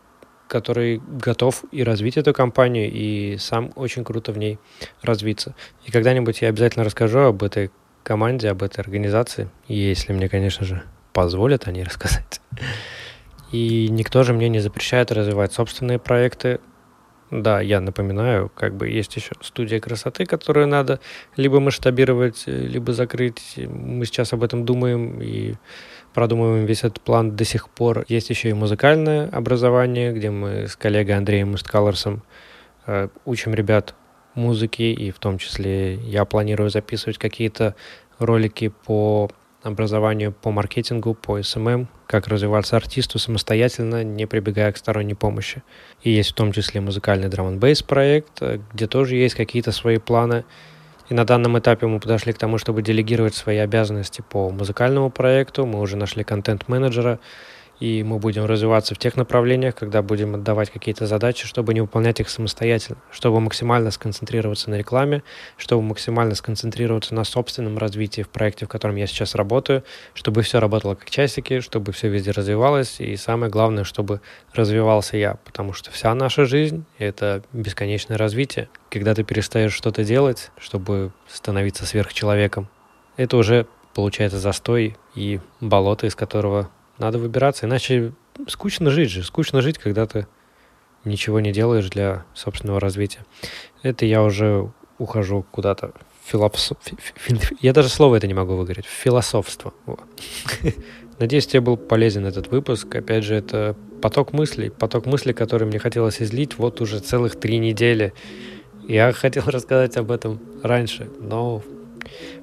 который 0.46 1.00
готов 1.26 1.64
и 1.72 1.82
развить 1.82 2.16
эту 2.16 2.32
компанию, 2.32 2.88
и 2.88 3.36
сам 3.38 3.72
очень 3.74 4.04
круто 4.04 4.30
в 4.30 4.38
ней 4.38 4.58
развиться. 5.02 5.56
И 5.86 5.90
когда-нибудь 5.90 6.42
я 6.42 6.48
обязательно 6.48 6.84
расскажу 6.84 7.20
об 7.20 7.42
этой 7.42 7.70
команде, 8.02 8.50
об 8.50 8.62
этой 8.62 8.80
организации, 8.80 9.48
если 9.68 10.12
мне, 10.12 10.28
конечно 10.28 10.64
же, 10.64 10.82
позволят 11.12 11.66
они 11.66 11.82
рассказать. 11.84 12.40
И 13.52 13.88
никто 13.90 14.22
же 14.22 14.32
мне 14.32 14.48
не 14.48 14.60
запрещает 14.60 15.10
развивать 15.10 15.52
собственные 15.52 15.98
проекты. 15.98 16.60
Да, 17.30 17.60
я 17.60 17.80
напоминаю, 17.80 18.50
как 18.52 18.74
бы 18.76 18.88
есть 18.88 19.14
еще 19.14 19.32
студия 19.40 19.78
красоты, 19.78 20.26
которую 20.26 20.66
надо 20.66 20.98
либо 21.36 21.60
масштабировать, 21.60 22.44
либо 22.46 22.92
закрыть. 22.92 23.54
Мы 23.56 24.04
сейчас 24.04 24.32
об 24.32 24.42
этом 24.42 24.64
думаем 24.64 25.20
и 25.22 25.54
продумываем 26.12 26.66
весь 26.66 26.80
этот 26.80 27.00
план 27.00 27.36
до 27.36 27.44
сих 27.44 27.68
пор. 27.68 28.04
Есть 28.08 28.30
еще 28.30 28.50
и 28.50 28.52
музыкальное 28.52 29.28
образование, 29.28 30.12
где 30.12 30.30
мы 30.30 30.66
с 30.66 30.74
коллегой 30.74 31.16
Андреем 31.16 31.52
Мусткалорсом 31.52 32.24
э, 32.86 33.08
учим 33.24 33.54
ребят 33.54 33.94
музыки, 34.35 34.83
и 34.83 35.11
в 35.11 35.19
том 35.19 35.38
числе 35.38 35.95
я 35.95 36.25
планирую 36.25 36.71
записывать 36.71 37.19
какие-то 37.19 37.75
ролики 38.19 38.69
по 38.69 39.31
образованию 39.62 40.33
по 40.33 40.51
маркетингу, 40.51 41.14
по 41.14 41.38
SMM, 41.38 41.87
как 42.07 42.29
развиваться 42.29 42.77
артисту 42.77 43.19
самостоятельно, 43.19 44.03
не 44.03 44.27
прибегая 44.27 44.73
к 44.73 44.79
сторонней 44.79 45.14
помощи. 45.14 45.62
И 46.03 46.11
есть 46.11 46.31
в 46.31 46.35
том 46.35 46.53
числе 46.53 46.81
музыкальный 46.81 47.29
драм 47.29 47.59
бейс 47.59 47.83
проект, 47.83 48.40
где 48.73 48.87
тоже 48.87 49.16
есть 49.16 49.35
какие-то 49.35 49.73
свои 49.73 49.99
планы. 49.99 50.45
И 51.11 51.14
на 51.14 51.25
данном 51.25 51.59
этапе 51.59 51.87
мы 51.87 52.01
подошли 52.01 52.33
к 52.33 52.38
тому, 52.38 52.57
чтобы 52.57 52.83
делегировать 52.83 53.35
свои 53.35 53.59
обязанности 53.59 54.23
по 54.27 54.49
музыкальному 54.51 55.11
проекту. 55.11 55.66
Мы 55.66 55.81
уже 55.81 55.97
нашли 55.97 56.25
контент-менеджера, 56.25 57.19
и 57.81 58.03
мы 58.05 58.19
будем 58.19 58.45
развиваться 58.45 58.95
в 58.95 58.99
тех 58.99 59.16
направлениях, 59.16 59.75
когда 59.75 60.03
будем 60.03 60.35
отдавать 60.35 60.71
какие-то 60.71 61.07
задачи, 61.07 61.47
чтобы 61.47 61.73
не 61.75 61.81
выполнять 61.81 62.21
их 62.21 62.29
самостоятельно, 62.29 62.99
чтобы 63.11 63.40
максимально 63.40 63.90
сконцентрироваться 63.90 64.71
на 64.71 64.77
рекламе, 64.77 65.23
чтобы 65.57 65.83
максимально 65.83 66.35
сконцентрироваться 66.35 67.14
на 67.14 67.25
собственном 67.25 67.79
развитии 67.79 68.23
в 68.23 68.29
проекте, 68.29 68.66
в 68.66 68.69
котором 68.69 68.97
я 68.97 69.07
сейчас 69.07 69.35
работаю, 69.35 69.83
чтобы 70.12 70.43
все 70.43 70.61
работало 70.61 70.95
как 70.95 71.09
часики, 71.09 71.61
чтобы 71.61 71.93
все 71.93 72.09
везде 72.09 72.31
развивалось, 72.31 73.01
и 73.01 73.16
самое 73.16 73.51
главное, 73.51 73.85
чтобы 73.85 74.21
развивался 74.53 75.16
я, 75.16 75.37
потому 75.45 75.73
что 75.73 75.90
вся 75.90 76.14
наша 76.14 76.45
жизнь— 76.45 76.85
это 76.99 77.43
бесконечное 77.53 78.19
развитие. 78.19 78.69
Когда 78.90 79.14
ты 79.14 79.25
перестаешь 79.25 79.73
что-то 79.73 80.05
делать, 80.05 80.51
чтобы 80.59 81.12
становиться 81.29 81.87
сверхчеловеком, 81.87 82.69
это 83.16 83.38
уже 83.38 83.66
получается 83.95 84.38
застой 84.38 84.97
и 85.14 85.40
болото, 85.61 86.07
из 86.07 86.14
которого 86.14 86.71
надо 87.00 87.18
выбираться, 87.18 87.66
иначе 87.66 88.12
скучно 88.46 88.90
жить 88.90 89.10
же. 89.10 89.24
Скучно 89.24 89.62
жить, 89.62 89.78
когда 89.78 90.06
ты 90.06 90.26
ничего 91.04 91.40
не 91.40 91.50
делаешь 91.50 91.88
для 91.88 92.24
собственного 92.34 92.78
развития. 92.78 93.24
Это 93.82 94.04
я 94.04 94.22
уже 94.22 94.70
ухожу 94.98 95.44
куда-то 95.50 95.92
философ... 96.24 96.76
Я 97.60 97.72
даже 97.72 97.88
слово 97.88 98.16
это 98.16 98.26
не 98.26 98.34
могу 98.34 98.54
выговорить. 98.54 98.84
Философство. 98.84 99.72
Надеюсь, 101.18 101.46
тебе 101.46 101.60
был 101.60 101.76
полезен 101.76 102.26
этот 102.26 102.48
выпуск. 102.48 102.94
Опять 102.94 103.24
же, 103.24 103.34
это 103.34 103.74
поток 104.00 104.32
мыслей. 104.32 104.70
Поток 104.70 105.06
мыслей, 105.06 105.32
который 105.32 105.66
мне 105.66 105.78
хотелось 105.78 106.22
излить 106.22 106.58
вот 106.58 106.80
уже 106.80 107.00
целых 107.00 107.40
три 107.40 107.58
недели. 107.58 108.12
Я 108.86 109.12
хотел 109.12 109.44
рассказать 109.46 109.96
об 109.96 110.10
этом 110.10 110.40
раньше, 110.62 111.10
но 111.18 111.62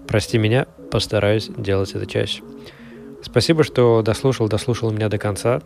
прости 0.07 0.37
меня, 0.37 0.65
постараюсь 0.91 1.49
делать 1.57 1.91
это 1.93 2.05
чаще. 2.05 2.41
Спасибо, 3.21 3.63
что 3.63 4.01
дослушал, 4.01 4.47
дослушал 4.47 4.91
меня 4.91 5.09
до 5.09 5.17
конца. 5.17 5.61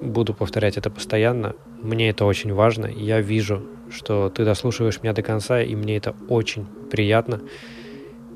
Буду 0.00 0.34
повторять 0.34 0.76
это 0.76 0.90
постоянно. 0.90 1.54
Мне 1.80 2.10
это 2.10 2.24
очень 2.24 2.52
важно. 2.52 2.86
Я 2.86 3.20
вижу, 3.20 3.62
что 3.90 4.28
ты 4.30 4.44
дослушиваешь 4.44 5.00
меня 5.02 5.12
до 5.12 5.22
конца, 5.22 5.62
и 5.62 5.74
мне 5.76 5.96
это 5.96 6.14
очень 6.28 6.66
приятно. 6.90 7.40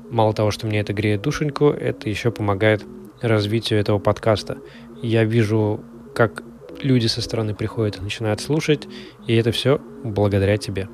Мало 0.09 0.33
того, 0.33 0.51
что 0.51 0.65
мне 0.65 0.79
это 0.79 0.93
греет 0.93 1.21
душеньку, 1.21 1.65
это 1.67 2.09
еще 2.09 2.31
помогает 2.31 2.85
развитию 3.21 3.79
этого 3.79 3.99
подкаста. 3.99 4.57
Я 5.01 5.25
вижу, 5.25 5.83
как 6.15 6.43
люди 6.81 7.07
со 7.07 7.21
стороны 7.21 7.53
приходят 7.53 7.97
и 7.97 8.01
начинают 8.01 8.39
слушать, 8.39 8.87
и 9.27 9.35
это 9.35 9.51
все 9.51 9.81
благодаря 10.03 10.57
тебе. 10.57 10.87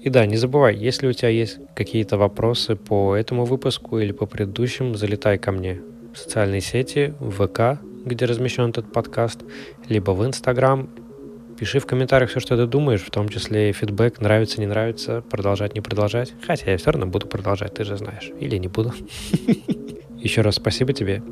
И 0.00 0.08
да, 0.10 0.26
не 0.26 0.36
забывай, 0.36 0.76
если 0.76 1.08
у 1.08 1.12
тебя 1.12 1.30
есть 1.30 1.58
какие-то 1.74 2.16
вопросы 2.16 2.76
по 2.76 3.16
этому 3.16 3.44
выпуску 3.44 3.98
или 3.98 4.12
по 4.12 4.26
предыдущим, 4.26 4.94
залетай 4.94 5.38
ко 5.38 5.50
мне 5.52 5.80
в 6.12 6.18
социальные 6.18 6.60
сети, 6.60 7.14
в 7.20 7.46
ВК, 7.46 7.80
где 8.04 8.24
размещен 8.24 8.70
этот 8.70 8.92
подкаст, 8.92 9.40
либо 9.88 10.12
в 10.12 10.24
Инстаграм. 10.24 10.88
Пиши 11.58 11.78
в 11.78 11.86
комментариях 11.86 12.30
все, 12.30 12.40
что 12.40 12.56
ты 12.56 12.66
думаешь, 12.66 13.02
в 13.02 13.10
том 13.10 13.28
числе 13.28 13.70
и 13.70 13.72
фидбэк, 13.72 14.20
нравится, 14.20 14.60
не 14.60 14.66
нравится, 14.66 15.22
продолжать, 15.30 15.74
не 15.74 15.80
продолжать. 15.80 16.32
Хотя 16.46 16.70
я 16.70 16.78
все 16.78 16.90
равно 16.90 17.06
буду 17.06 17.26
продолжать, 17.26 17.74
ты 17.74 17.84
же 17.84 17.96
знаешь. 17.96 18.30
Или 18.40 18.56
не 18.56 18.68
буду. 18.68 18.94
Еще 20.18 20.40
раз 20.40 20.56
спасибо 20.56 20.92
тебе 20.92 21.22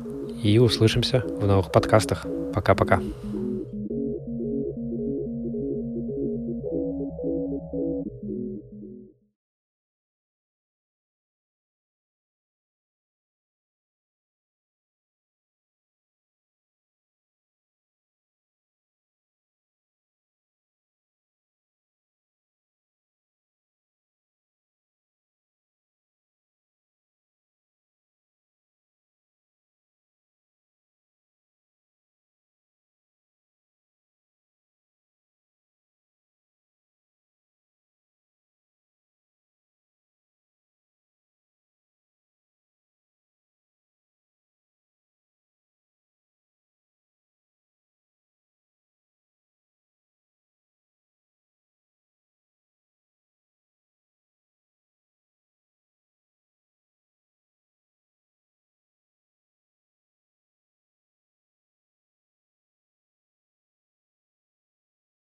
и 0.43 0.57
услышимся 0.59 1.23
в 1.27 1.45
новых 1.45 1.71
подкастах. 1.71 2.25
Пока-пока. 2.53 3.01